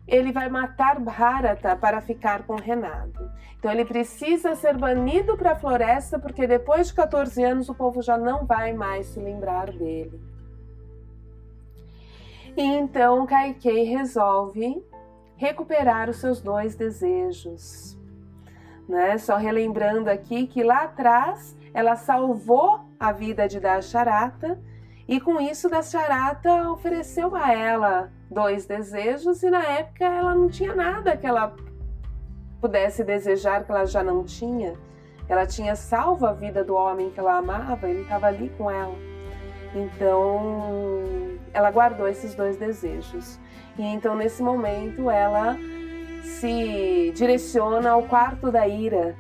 ele 0.09 0.33
vai 0.33 0.48
matar 0.48 0.98
Bharata 0.98 1.77
para 1.77 2.00
ficar 2.00 2.46
com 2.46 2.57
Renato. 2.57 3.31
Então 3.59 3.70
ele 3.70 3.85
precisa 3.85 4.55
ser 4.55 4.74
banido 4.79 5.37
para 5.37 5.53
a 5.53 5.57
floresta, 5.57 6.18
porque 6.18 6.46
depois 6.46 6.87
de 6.87 6.94
14 6.94 7.44
anos 7.44 7.68
o 7.68 7.74
povo 7.74 8.00
já 8.00 8.16
não 8.16 8.46
vai 8.46 8.72
mais 8.72 9.09
se 9.09 9.20
lembrar 9.20 9.70
dele. 9.70 10.18
E 12.57 12.62
então 12.62 13.27
Kaikei 13.27 13.85
resolve 13.85 14.83
recuperar 15.37 16.09
os 16.09 16.16
seus 16.16 16.40
dois 16.40 16.75
desejos. 16.75 17.99
Né? 18.88 19.18
Só 19.18 19.37
relembrando 19.37 20.11
aqui 20.11 20.47
que 20.47 20.62
lá 20.62 20.85
atrás 20.85 21.57
ela 21.73 21.97
salvou 21.97 22.81
a 22.99 23.12
vida 23.12 23.49
de 23.49 23.59
Dasharata 23.59 24.61
e 25.09 25.20
com 25.20 25.40
isso 25.40 25.68
Dasharata 25.68 26.70
ofereceu 26.70 27.35
a 27.35 27.53
ela 27.53 28.12
dois 28.31 28.66
desejos 28.66 29.42
e 29.42 29.51
na 29.51 29.62
época 29.62 30.05
ela 30.05 30.35
não 30.35 30.49
tinha 30.49 30.75
nada 30.75 31.16
que 31.16 31.27
ela 31.27 31.55
pudesse 32.61 33.05
desejar 33.05 33.64
que 33.64 33.70
ela 33.70 33.85
já 33.85 34.03
não 34.03 34.25
tinha. 34.25 34.75
Ela 35.29 35.47
tinha 35.47 35.75
salvo 35.75 36.27
a 36.27 36.33
vida 36.33 36.62
do 36.62 36.75
homem 36.75 37.11
que 37.11 37.18
ela 37.18 37.38
amava, 37.38 37.88
ele 37.88 38.03
estava 38.03 38.27
ali 38.27 38.51
com 38.57 38.70
ela. 38.70 38.94
Então, 39.75 41.03
ela 41.53 41.70
guardou 41.70 42.07
esses 42.07 42.35
dois 42.35 42.57
desejos. 42.57 43.40
E 43.79 43.83
então, 43.83 44.15
nesse 44.15 44.43
momento, 44.43 45.11
ela 45.11 45.57
se 46.23 47.13
direciona 47.15 47.91
ao 47.91 48.03
quarto 48.05 48.51
da 48.51 48.67
ira, 48.67 49.17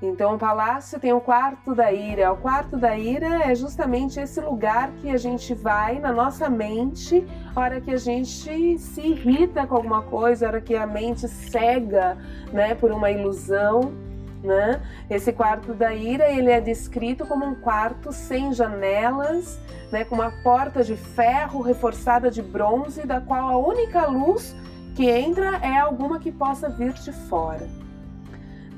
então, 0.00 0.34
o 0.34 0.38
palácio 0.38 1.00
tem 1.00 1.12
o 1.12 1.20
quarto 1.20 1.74
da 1.74 1.90
ira. 1.90 2.30
O 2.32 2.36
quarto 2.36 2.76
da 2.76 2.96
ira 2.98 3.50
é 3.50 3.54
justamente 3.54 4.20
esse 4.20 4.40
lugar 4.40 4.90
que 5.00 5.10
a 5.10 5.16
gente 5.16 5.54
vai 5.54 5.98
na 5.98 6.12
nossa 6.12 6.50
mente, 6.50 7.26
hora 7.54 7.80
que 7.80 7.90
a 7.90 7.96
gente 7.96 8.78
se 8.78 9.00
irrita 9.00 9.66
com 9.66 9.76
alguma 9.76 10.02
coisa, 10.02 10.48
hora 10.48 10.60
que 10.60 10.74
a 10.74 10.86
mente 10.86 11.26
cega, 11.26 12.18
né, 12.52 12.74
por 12.74 12.92
uma 12.92 13.10
ilusão, 13.10 13.94
né? 14.42 14.80
Esse 15.08 15.32
quarto 15.32 15.74
da 15.74 15.94
ira, 15.94 16.30
ele 16.30 16.50
é 16.50 16.60
descrito 16.60 17.26
como 17.26 17.44
um 17.44 17.54
quarto 17.54 18.12
sem 18.12 18.52
janelas, 18.52 19.58
né, 19.90 20.04
com 20.04 20.16
uma 20.16 20.32
porta 20.42 20.82
de 20.82 20.96
ferro 20.96 21.60
reforçada 21.60 22.30
de 22.30 22.42
bronze, 22.42 23.06
da 23.06 23.20
qual 23.20 23.48
a 23.48 23.56
única 23.56 24.06
luz 24.06 24.54
que 24.94 25.08
entra 25.08 25.58
é 25.58 25.78
alguma 25.78 26.18
que 26.18 26.32
possa 26.32 26.68
vir 26.68 26.92
de 26.94 27.12
fora. 27.12 27.68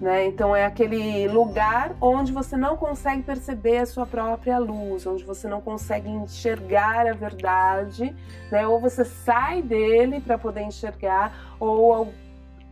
Né? 0.00 0.26
Então 0.26 0.54
é 0.54 0.64
aquele 0.64 1.26
lugar 1.26 1.92
onde 2.00 2.32
você 2.32 2.56
não 2.56 2.76
consegue 2.76 3.22
perceber 3.22 3.78
a 3.78 3.86
sua 3.86 4.06
própria 4.06 4.56
luz, 4.58 5.04
onde 5.04 5.24
você 5.24 5.48
não 5.48 5.60
consegue 5.60 6.08
enxergar 6.08 7.08
a 7.08 7.12
verdade, 7.12 8.14
né? 8.48 8.64
Ou 8.64 8.80
você 8.80 9.04
sai 9.04 9.60
dele 9.60 10.20
para 10.20 10.38
poder 10.38 10.62
enxergar, 10.62 11.56
ou 11.58 12.12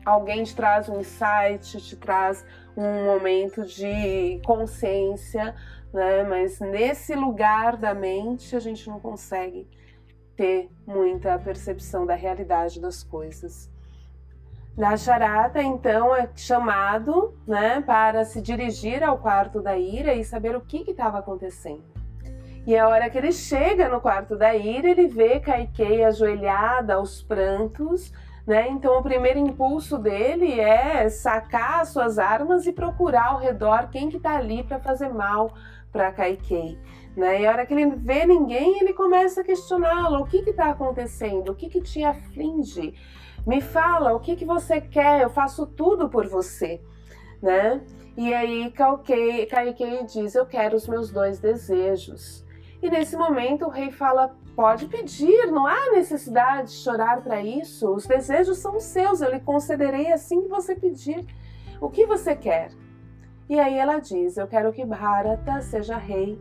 alguém 0.05 0.45
te 0.45 0.55
traz 0.55 0.89
um 0.89 1.01
insight, 1.01 1.81
te 1.81 1.97
traz 1.97 2.45
um 2.77 3.05
momento 3.07 3.65
de 3.65 4.41
consciência, 4.45 5.55
né? 5.93 6.23
Mas 6.25 6.61
nesse 6.61 7.15
lugar 7.15 7.77
da 7.77 7.95
mente 7.95 8.55
a 8.55 8.61
gente 8.61 8.89
não 8.89 9.01
consegue 9.01 9.67
ter 10.37 10.69
muita 10.87 11.39
percepção 11.39 12.05
da 12.05 12.15
realidade 12.15 12.81
das 12.81 13.03
coisas. 13.03 13.71
Na 14.77 14.95
charata, 14.95 15.63
então, 15.63 16.15
é 16.15 16.29
chamado 16.37 17.35
né, 17.47 17.81
para 17.81 18.27
se 18.27 18.43
dirigir 18.43 19.03
ao 19.03 19.17
quarto 19.17 19.63
da 19.63 19.75
ira 19.79 20.13
e 20.13 20.23
saber 20.23 20.55
o 20.55 20.61
que 20.61 20.85
estava 20.91 21.19
acontecendo. 21.19 21.83
E 22.67 22.77
a 22.77 22.87
hora 22.87 23.09
que 23.09 23.17
ele 23.17 23.33
chega 23.33 23.89
no 23.89 24.03
quarto 24.03 24.37
da 24.37 24.55
ira, 24.55 24.91
ele 24.91 25.07
vê 25.07 25.41
Kaikei 25.41 26.05
ajoelhada 26.05 26.95
aos 26.95 27.23
prantos, 27.23 28.13
né? 28.47 28.69
Então 28.69 28.99
o 28.99 29.03
primeiro 29.03 29.39
impulso 29.39 29.99
dele 29.99 30.61
é 30.61 31.09
sacar 31.09 31.81
as 31.81 31.89
suas 31.89 32.19
armas 32.19 32.67
e 32.67 32.73
procurar 32.73 33.29
ao 33.29 33.39
redor 33.39 33.89
quem 33.91 34.09
que 34.09 34.21
tá 34.21 34.37
ali 34.37 34.63
para 34.63 34.79
fazer 34.79 35.09
mal 35.09 35.53
para 35.91 36.13
Kaikei. 36.13 36.79
Né? 37.17 37.41
E 37.41 37.47
a 37.47 37.51
hora 37.51 37.67
que 37.67 37.75
ele 37.75 37.97
vê 37.97 38.27
ninguém, 38.27 38.79
ele 38.79 38.93
começa 38.93 39.41
a 39.41 39.45
questioná-lo: 39.45 40.21
o 40.21 40.27
que 40.27 40.39
está 40.39 40.71
acontecendo? 40.71 41.51
O 41.51 41.55
que, 41.55 41.69
que 41.69 41.81
te 41.81 42.05
aflige? 42.05 42.95
Me 43.47 43.61
fala 43.61 44.13
o 44.13 44.21
que, 44.21 44.37
que 44.37 44.45
você 44.45 44.81
quer, 44.81 45.23
eu 45.23 45.31
faço 45.31 45.67
tudo 45.67 46.09
por 46.09 46.27
você, 46.27 46.81
né? 47.41 47.81
E 48.17 48.33
aí 48.35 48.73
Kaikei 48.73 50.05
diz, 50.05 50.35
eu 50.35 50.47
quero 50.47 50.75
os 50.75 50.89
meus 50.89 51.11
dois 51.11 51.39
desejos. 51.39 52.46
E 52.83 52.91
nesse 52.91 53.17
momento 53.17 53.67
o 53.67 53.71
rei 53.71 53.91
fala, 53.91 54.37
pode 54.55 54.87
pedir, 54.87 55.47
não 55.47 55.67
há 55.67 55.91
necessidade 55.93 56.71
de 56.71 56.77
chorar 56.77 57.23
para 57.23 57.43
isso. 57.43 57.89
Os 57.95 58.07
desejos 58.07 58.59
são 58.59 58.79
seus, 58.81 59.21
eu 59.21 59.31
lhe 59.31 59.41
concederei 59.41 60.13
assim 60.13 60.43
que 60.43 60.49
você 60.49 60.75
pedir. 60.75 61.27
O 61.81 61.91
que 61.91 62.07
você 62.07 62.35
quer? 62.35 62.71
E 63.49 63.59
aí 63.61 63.79
ela 63.79 63.99
diz, 63.99 64.37
eu 64.37 64.47
quero 64.47 64.73
que 64.73 64.85
Bharata 64.85 65.61
seja 65.61 65.97
rei. 65.97 66.41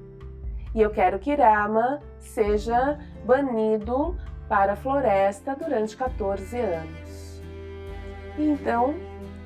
E 0.74 0.82
eu 0.82 0.89
quero 0.89 1.19
que 1.19 1.34
Rama 1.36 2.02
seja 2.19 3.00
banido 3.26 4.18
para 4.49 4.74
a 4.74 4.76
floresta 4.76 5.55
durante 5.55 5.95
14 5.95 6.59
anos. 6.59 7.41
E 8.38 8.45
então 8.45 8.93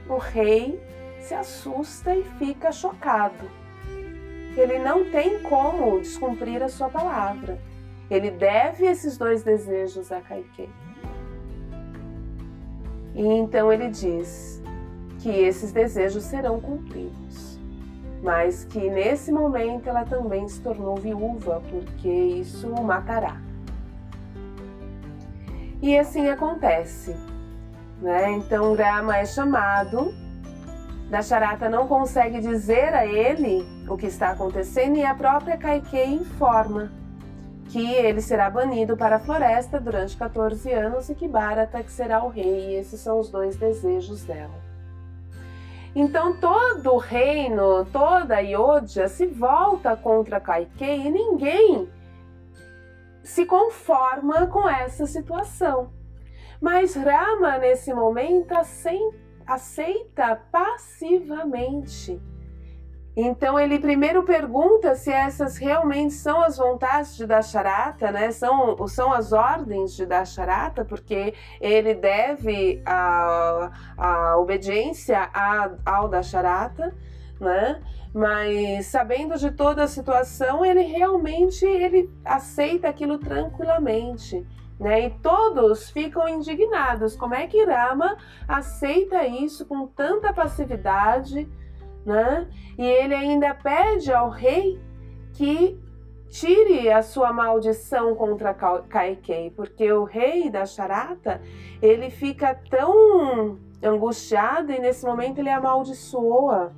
o 0.08 0.18
rei 0.18 0.82
se 1.20 1.34
assusta 1.34 2.16
e 2.16 2.24
fica 2.24 2.72
chocado. 2.72 3.59
Ele 4.60 4.80
não 4.80 5.10
tem 5.10 5.42
como 5.42 6.00
descumprir 6.00 6.62
a 6.62 6.70
sua 6.70 6.90
palavra. 6.90 7.58
Ele 8.10 8.32
deve 8.32 8.86
esses 8.86 9.18
dois 9.18 9.44
desejos 9.44 10.12
a 10.12 10.20
Kaikei. 10.20 10.70
E 13.16 13.26
então 13.26 13.72
ele 13.72 13.90
diz 13.90 14.62
que 15.20 15.30
esses 15.30 15.72
desejos 15.72 16.24
serão 16.24 16.60
cumpridos, 16.60 17.60
mas 18.24 18.64
que 18.64 18.90
nesse 18.90 19.32
momento 19.32 19.88
ela 19.88 20.06
também 20.06 20.48
se 20.48 20.62
tornou 20.62 20.96
viúva, 20.96 21.62
porque 21.70 22.10
isso 22.10 22.70
o 22.70 22.84
matará. 22.84 23.42
E 25.82 25.98
assim 25.98 26.28
acontece. 26.30 27.16
Né? 28.02 28.32
Então 28.32 28.76
Rama 28.76 29.18
é 29.18 29.26
chamado, 29.26 30.14
Dasharata 31.10 31.68
não 31.68 31.88
consegue 31.88 32.40
dizer 32.40 32.94
a 32.94 33.06
ele 33.06 33.66
o 33.90 33.98
que 33.98 34.06
está 34.06 34.30
acontecendo 34.30 34.96
e 34.96 35.04
a 35.04 35.16
própria 35.16 35.58
Kaikei 35.58 36.06
informa 36.06 36.92
que 37.70 37.94
ele 37.94 38.22
será 38.22 38.50
banido 38.50 38.96
para 38.96 39.16
a 39.16 39.20
floresta 39.20 39.80
durante 39.80 40.16
14 40.16 40.72
anos 40.72 41.10
e 41.10 41.16
que 41.16 41.28
Bharata 41.28 41.82
que 41.82 41.92
será 41.92 42.24
o 42.24 42.30
rei. 42.30 42.72
E 42.72 42.76
esses 42.76 43.00
são 43.00 43.20
os 43.20 43.30
dois 43.30 43.56
desejos 43.58 44.24
dela. 44.24 44.70
Então 45.96 46.38
todo 46.38 46.94
o 46.94 46.98
reino, 46.98 47.86
toda 47.86 48.36
a 48.36 48.40
Yodhya 48.40 49.08
se 49.08 49.26
volta 49.26 49.96
contra 49.96 50.40
Kaikei 50.40 51.08
e 51.08 51.12
ninguém 51.12 51.90
se 53.24 53.46
conforma 53.46 54.46
com 54.46 54.70
essa 54.70 55.08
situação. 55.08 55.92
Mas 56.62 56.96
Rama, 56.96 57.58
nesse 57.58 57.94
momento, 57.94 58.54
aceita 59.50 60.42
passivamente. 60.52 62.22
Então 63.18 63.60
ele 63.60 63.80
primeiro 63.80 64.24
pergunta 64.24 64.96
se 64.96 65.12
essas 65.12 65.58
realmente 65.58 66.14
são 66.14 66.42
as 66.42 66.58
vontades 66.58 67.18
de 67.18 67.26
Dasharata, 67.26 68.12
né? 68.12 68.32
São, 68.32 68.88
são 68.88 69.12
as 69.12 69.34
ordens 69.34 69.94
de 69.94 70.06
Dasharata, 70.06 70.86
porque 70.86 71.34
ele 71.60 71.96
deve 71.96 72.82
a, 72.86 73.72
a 73.98 74.38
obediência 74.38 75.30
a, 75.34 75.72
ao 75.86 76.08
Dasharata, 76.08 76.96
né? 77.42 77.82
Mas 78.14 78.86
sabendo 78.86 79.38
de 79.38 79.52
toda 79.52 79.84
a 79.84 79.88
situação, 79.88 80.64
ele 80.64 80.84
realmente 80.84 81.66
ele 81.66 82.10
aceita 82.24 82.88
aquilo 82.88 83.18
tranquilamente. 83.18 84.48
Né? 84.80 85.08
E 85.08 85.10
todos 85.10 85.90
ficam 85.90 86.28
indignados. 86.28 87.16
Como 87.16 87.36
é 87.36 87.48
que 87.48 87.66
Rama 87.66 88.16
aceita 88.48 89.28
isso 89.28 89.66
com 89.66 89.86
tanta 89.88 90.32
passividade? 90.32 91.50
Né? 92.06 92.48
E 92.78 92.86
ele 92.86 93.14
ainda 93.14 93.54
pede 93.54 94.14
ao 94.14 94.30
rei 94.30 94.80
que 95.34 95.78
tire 96.30 96.92
a 96.92 97.02
sua 97.02 97.34
maldição 97.34 98.16
contra 98.16 98.54
Kaikei, 98.54 99.50
porque 99.52 99.92
o 99.92 100.04
rei 100.04 100.50
da 100.50 100.66
Charata, 100.66 101.42
ele 101.82 102.10
fica 102.10 102.54
tão 102.70 103.58
angustiado 103.84 104.72
e 104.72 104.80
nesse 104.80 105.06
momento 105.06 105.40
ele 105.40 105.50
amaldiçoa 105.50 106.74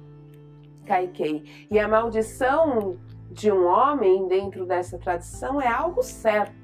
Kaikei. 0.85 1.67
E 1.69 1.79
a 1.79 1.87
maldição 1.87 2.97
de 3.29 3.51
um 3.51 3.65
homem 3.65 4.27
dentro 4.27 4.65
dessa 4.65 4.97
tradição 4.97 5.61
é 5.61 5.67
algo 5.67 6.01
certo. 6.01 6.60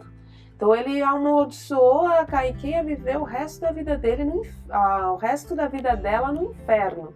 Então 0.58 0.76
ele 0.76 1.04
amaldiçoou 1.04 2.08
a 2.08 2.26
Kaikei 2.26 2.74
a 2.74 2.82
viver 2.82 3.16
o 3.18 3.24
resto 3.24 3.62
da 3.62 3.72
vida 3.72 3.96
dele, 3.96 4.24
no, 4.24 4.42
uh, 4.42 5.14
o 5.14 5.16
resto 5.16 5.56
da 5.56 5.68
vida 5.68 5.96
dela 5.96 6.32
no 6.32 6.46
inferno. 6.46 7.14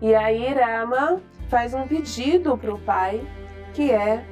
E 0.00 0.14
aí 0.14 0.54
Rama 0.54 1.20
faz 1.48 1.74
um 1.74 1.88
pedido 1.88 2.56
para 2.56 2.72
o 2.72 2.78
pai, 2.78 3.20
que 3.74 3.90
é 3.90 4.24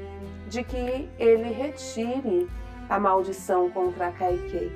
de 0.49 0.63
que 0.63 1.11
ele 1.19 1.51
retire 1.53 2.49
a 2.89 3.01
maldição 3.01 3.69
contra 3.71 4.07
a 4.07 4.13
Kaikei. 4.13 4.71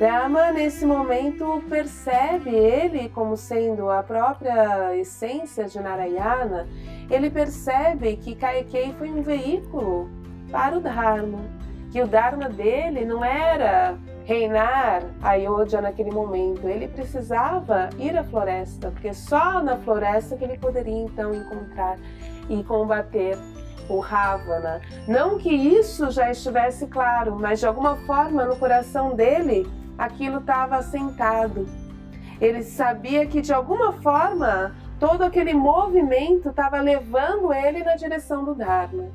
Rama, 0.00 0.50
nesse 0.50 0.84
momento, 0.84 1.62
percebe 1.68 2.50
ele 2.50 3.08
como 3.10 3.36
sendo 3.36 3.90
a 3.90 4.02
própria 4.02 4.96
essência 4.96 5.66
de 5.66 5.78
Narayana, 5.78 6.66
ele 7.08 7.30
percebe 7.30 8.16
que 8.16 8.34
Kaikei 8.34 8.92
foi 8.94 9.08
um 9.08 9.22
veículo 9.22 10.10
para 10.50 10.76
o 10.76 10.80
Dharma 10.80 11.61
que 11.92 12.00
o 12.00 12.06
Dharma 12.06 12.48
dele 12.48 13.04
não 13.04 13.22
era 13.22 13.98
reinar 14.24 15.02
Ayodhya 15.22 15.82
naquele 15.82 16.10
momento, 16.10 16.66
ele 16.66 16.88
precisava 16.88 17.90
ir 17.98 18.16
à 18.16 18.24
floresta, 18.24 18.90
porque 18.90 19.12
só 19.12 19.62
na 19.62 19.76
floresta 19.76 20.36
que 20.36 20.42
ele 20.42 20.56
poderia 20.56 21.02
então 21.04 21.34
encontrar 21.34 21.98
e 22.48 22.64
combater 22.64 23.36
o 23.90 23.98
Ravana. 23.98 24.80
Não 25.06 25.36
que 25.36 25.52
isso 25.52 26.10
já 26.10 26.30
estivesse 26.30 26.86
claro, 26.86 27.36
mas 27.38 27.60
de 27.60 27.66
alguma 27.66 27.96
forma 28.06 28.46
no 28.46 28.56
coração 28.56 29.14
dele 29.14 29.70
aquilo 29.98 30.38
estava 30.38 30.76
assentado. 30.76 31.68
Ele 32.40 32.62
sabia 32.62 33.26
que 33.26 33.42
de 33.42 33.52
alguma 33.52 33.92
forma 33.92 34.74
todo 34.98 35.22
aquele 35.22 35.52
movimento 35.52 36.48
estava 36.48 36.80
levando 36.80 37.52
ele 37.52 37.84
na 37.84 37.96
direção 37.96 38.44
do 38.44 38.54
Dharma. 38.54 39.08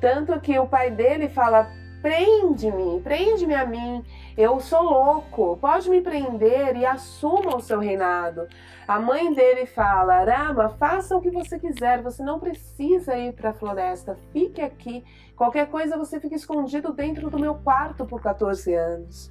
Tanto 0.00 0.38
que 0.40 0.58
o 0.58 0.66
pai 0.66 0.90
dele 0.90 1.28
fala: 1.28 1.68
Prende-me, 2.02 3.00
prende-me 3.02 3.54
a 3.54 3.66
mim. 3.66 4.02
Eu 4.36 4.58
sou 4.58 4.82
louco. 4.82 5.58
Pode 5.60 5.90
me 5.90 6.00
prender 6.00 6.74
e 6.76 6.86
assuma 6.86 7.56
o 7.56 7.60
seu 7.60 7.78
reinado. 7.78 8.48
A 8.88 8.98
mãe 8.98 9.32
dele 9.34 9.66
fala: 9.66 10.24
Rama, 10.24 10.70
faça 10.70 11.14
o 11.14 11.20
que 11.20 11.30
você 11.30 11.58
quiser. 11.58 12.02
Você 12.02 12.22
não 12.22 12.40
precisa 12.40 13.16
ir 13.16 13.34
para 13.34 13.50
a 13.50 13.54
floresta. 13.54 14.18
Fique 14.32 14.62
aqui. 14.62 15.04
Qualquer 15.36 15.68
coisa 15.68 15.98
você 15.98 16.18
fica 16.18 16.34
escondido 16.34 16.92
dentro 16.92 17.28
do 17.28 17.38
meu 17.38 17.54
quarto 17.56 18.06
por 18.06 18.22
14 18.22 18.74
anos. 18.74 19.30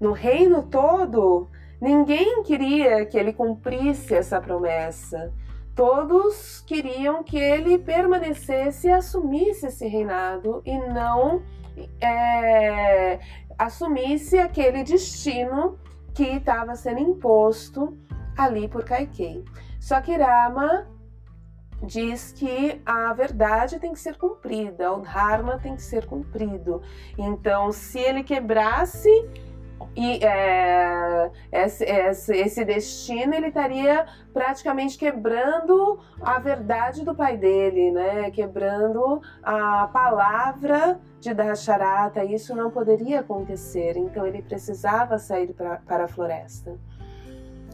No 0.00 0.12
reino 0.12 0.64
todo, 0.64 1.48
ninguém 1.80 2.42
queria 2.42 3.06
que 3.06 3.16
ele 3.16 3.32
cumprisse 3.32 4.14
essa 4.14 4.40
promessa. 4.40 5.32
Todos 5.76 6.62
queriam 6.66 7.22
que 7.22 7.36
ele 7.36 7.76
permanecesse 7.76 8.88
e 8.88 8.90
assumisse 8.90 9.66
esse 9.66 9.86
reinado 9.86 10.62
e 10.64 10.78
não 10.78 11.42
é, 12.00 13.20
assumisse 13.58 14.38
aquele 14.38 14.82
destino 14.82 15.78
que 16.14 16.24
estava 16.24 16.74
sendo 16.74 17.00
imposto 17.00 17.94
ali 18.38 18.66
por 18.68 18.84
Kaikei. 18.84 19.44
Só 19.78 20.00
que 20.00 20.16
Rama 20.16 20.88
diz 21.82 22.32
que 22.32 22.80
a 22.86 23.12
verdade 23.12 23.78
tem 23.78 23.92
que 23.92 24.00
ser 24.00 24.16
cumprida, 24.16 24.92
o 24.92 25.02
Dharma 25.02 25.58
tem 25.58 25.76
que 25.76 25.82
ser 25.82 26.06
cumprido. 26.06 26.80
Então, 27.18 27.70
se 27.70 27.98
ele 27.98 28.22
quebrasse 28.22 29.10
e 29.94 30.22
é, 30.24 31.30
esse, 31.50 31.84
esse, 31.84 32.36
esse, 32.36 32.64
destino 32.64 33.34
ele 33.34 33.48
estaria 33.48 34.06
praticamente 34.32 34.98
quebrando 34.98 35.98
a 36.20 36.38
verdade 36.38 37.02
do 37.02 37.14
pai 37.14 37.36
dele, 37.36 37.90
né? 37.90 38.30
Quebrando 38.30 39.22
a 39.42 39.88
palavra 39.88 41.00
de 41.18 41.32
Dasharata. 41.32 42.22
Isso 42.24 42.54
não 42.54 42.70
poderia 42.70 43.20
acontecer. 43.20 43.96
Então 43.96 44.26
ele 44.26 44.42
precisava 44.42 45.18
sair 45.18 45.54
pra, 45.54 45.76
para 45.78 46.04
a 46.04 46.08
floresta. 46.08 46.78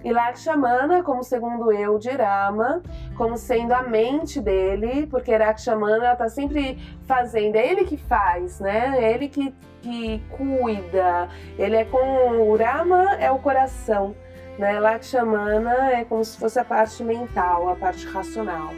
E 0.05 0.13
Lakshamana, 0.13 1.03
como 1.03 1.23
segundo 1.23 1.73
eu 1.73 1.99
de 1.99 2.11
Rama, 2.11 2.83
como 3.17 3.37
sendo 3.37 3.73
a 3.73 3.83
mente 3.83 4.41
dele, 4.41 5.07
porque 5.07 5.37
Lakshamana 5.37 6.13
está 6.13 6.29
sempre 6.29 6.79
fazendo, 7.07 7.57
é 7.57 7.67
ele 7.71 7.85
que 7.85 7.97
faz, 7.97 8.59
né? 8.59 8.97
É 8.99 9.13
ele 9.13 9.29
que, 9.29 9.55
que 9.81 10.23
cuida. 10.31 11.29
Ele 11.57 11.77
é 11.77 11.85
com 11.85 12.51
o 12.51 12.57
Rama 12.57 13.15
é 13.15 13.31
o 13.31 13.39
coração, 13.39 14.15
né? 14.59 14.81
Lakshamana 14.81 15.93
é 15.93 16.05
como 16.05 16.25
se 16.25 16.37
fosse 16.37 16.59
a 16.59 16.65
parte 16.65 17.03
mental, 17.05 17.69
a 17.69 17.77
parte 17.77 18.07
racional. 18.07 18.73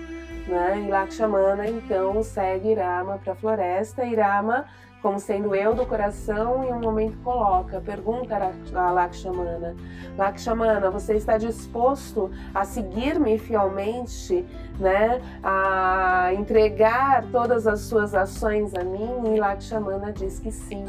Né? 0.47 0.83
E 0.85 0.91
Lakshamana 0.91 1.66
então 1.66 2.22
segue 2.22 2.75
Rama 2.75 3.16
para 3.16 3.33
a 3.33 3.37
floresta 3.37 4.05
e 4.05 4.14
Rama 4.14 4.66
como 5.05 5.21
sendo 5.21 5.55
eu 5.55 5.75
do 5.75 5.85
coração, 5.85 6.65
e 6.65 6.73
um 6.73 6.81
momento 6.81 7.19
coloca, 7.19 7.79
pergunta 7.79 8.51
a 8.75 8.91
Lakshmana, 8.91 9.77
Lakshmana, 10.17 10.91
você 10.91 11.13
está 11.13 11.37
disposto 11.37 12.31
a 12.55 12.65
seguir-me 12.65 13.37
fielmente, 13.37 14.47
né, 14.81 15.21
a 15.43 16.31
entregar 16.33 17.23
todas 17.31 17.67
as 17.67 17.81
suas 17.81 18.15
ações 18.15 18.75
a 18.75 18.83
mim? 18.83 19.35
E 19.35 19.39
Lakshmana 19.39 20.11
diz 20.11 20.39
que 20.39 20.51
sim, 20.51 20.87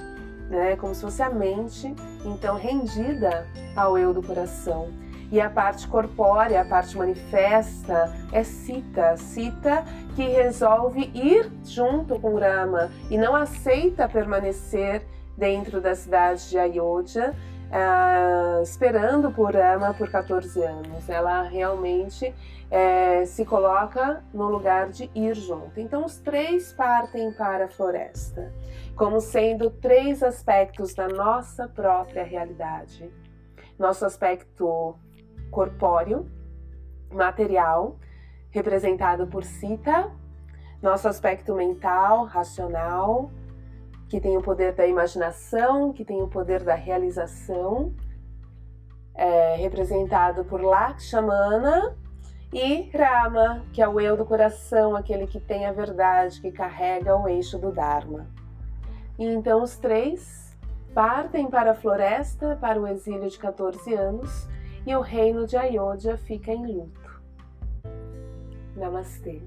né, 0.49 0.77
como 0.77 0.95
se 0.95 1.01
fosse 1.01 1.21
a 1.21 1.29
mente, 1.29 1.93
então 2.23 2.55
rendida 2.55 3.45
ao 3.75 3.97
eu 3.97 4.13
do 4.13 4.23
coração. 4.23 4.87
E 5.31 5.41
a 5.41 5.49
parte 5.49 5.87
corpórea, 5.87 6.61
a 6.61 6.65
parte 6.65 6.97
manifesta, 6.97 8.13
é 8.31 8.43
Sita. 8.43 9.17
Sita 9.17 9.83
que 10.15 10.23
resolve 10.23 11.11
ir 11.13 11.51
junto 11.63 12.19
com 12.19 12.37
Rama 12.37 12.91
e 13.09 13.17
não 13.17 13.35
aceita 13.35 14.07
permanecer 14.07 15.05
dentro 15.37 15.81
da 15.81 15.95
cidade 15.95 16.49
de 16.49 16.57
Ayodhya, 16.57 17.35
uh, 17.69 18.61
esperando 18.63 19.31
por 19.31 19.53
Rama 19.53 19.93
por 19.93 20.09
14 20.09 20.61
anos. 20.63 21.09
Ela 21.09 21.41
realmente 21.43 22.27
uh, 22.29 23.25
se 23.25 23.43
coloca 23.45 24.23
no 24.33 24.47
lugar 24.47 24.89
de 24.89 25.09
ir 25.13 25.35
junto. 25.35 25.79
Então, 25.79 26.05
os 26.05 26.17
três 26.17 26.71
partem 26.71 27.31
para 27.33 27.65
a 27.65 27.67
floresta, 27.67 28.53
como 28.95 29.19
sendo 29.19 29.69
três 29.69 30.23
aspectos 30.23 30.93
da 30.93 31.07
nossa 31.07 31.67
própria 31.67 32.23
realidade. 32.23 33.11
Nosso 33.77 34.05
aspecto 34.05 34.95
corpóreo, 35.55 36.29
material, 37.09 37.95
representado 38.51 39.25
por 39.27 39.45
Sita, 39.45 40.11
nosso 40.81 41.07
aspecto 41.07 41.55
mental, 41.55 42.25
racional, 42.25 43.31
que 44.09 44.19
tem 44.19 44.35
o 44.35 44.41
poder 44.41 44.73
da 44.73 44.85
imaginação, 44.85 45.93
que 45.93 46.03
tem 46.03 46.21
o 46.21 46.27
poder 46.27 46.61
da 46.61 46.75
realização, 46.75 47.93
é 49.15 49.55
representado 49.55 50.43
por 50.43 50.61
Lakshmana, 50.61 51.95
e 52.51 52.89
Rama, 52.91 53.65
que 53.71 53.81
é 53.81 53.87
o 53.87 53.99
eu 53.99 54.17
do 54.17 54.25
coração, 54.25 54.93
aquele 54.93 55.25
que 55.25 55.39
tem 55.39 55.65
a 55.65 55.71
verdade, 55.71 56.41
que 56.41 56.51
carrega 56.51 57.15
o 57.15 57.29
eixo 57.29 57.57
do 57.57 57.71
Dharma. 57.71 58.27
E 59.17 59.25
então 59.25 59.63
os 59.63 59.77
três 59.77 60.53
partem 60.93 61.49
para 61.49 61.71
a 61.71 61.75
floresta, 61.75 62.57
para 62.59 62.79
o 62.79 62.85
exílio 62.85 63.29
de 63.29 63.39
14 63.39 63.93
anos, 63.93 64.47
e 64.85 64.95
o 64.95 65.01
reino 65.01 65.47
de 65.47 65.57
Ayodhya 65.57 66.17
fica 66.17 66.51
em 66.51 66.65
luto. 66.65 67.21
Namastê. 68.75 69.41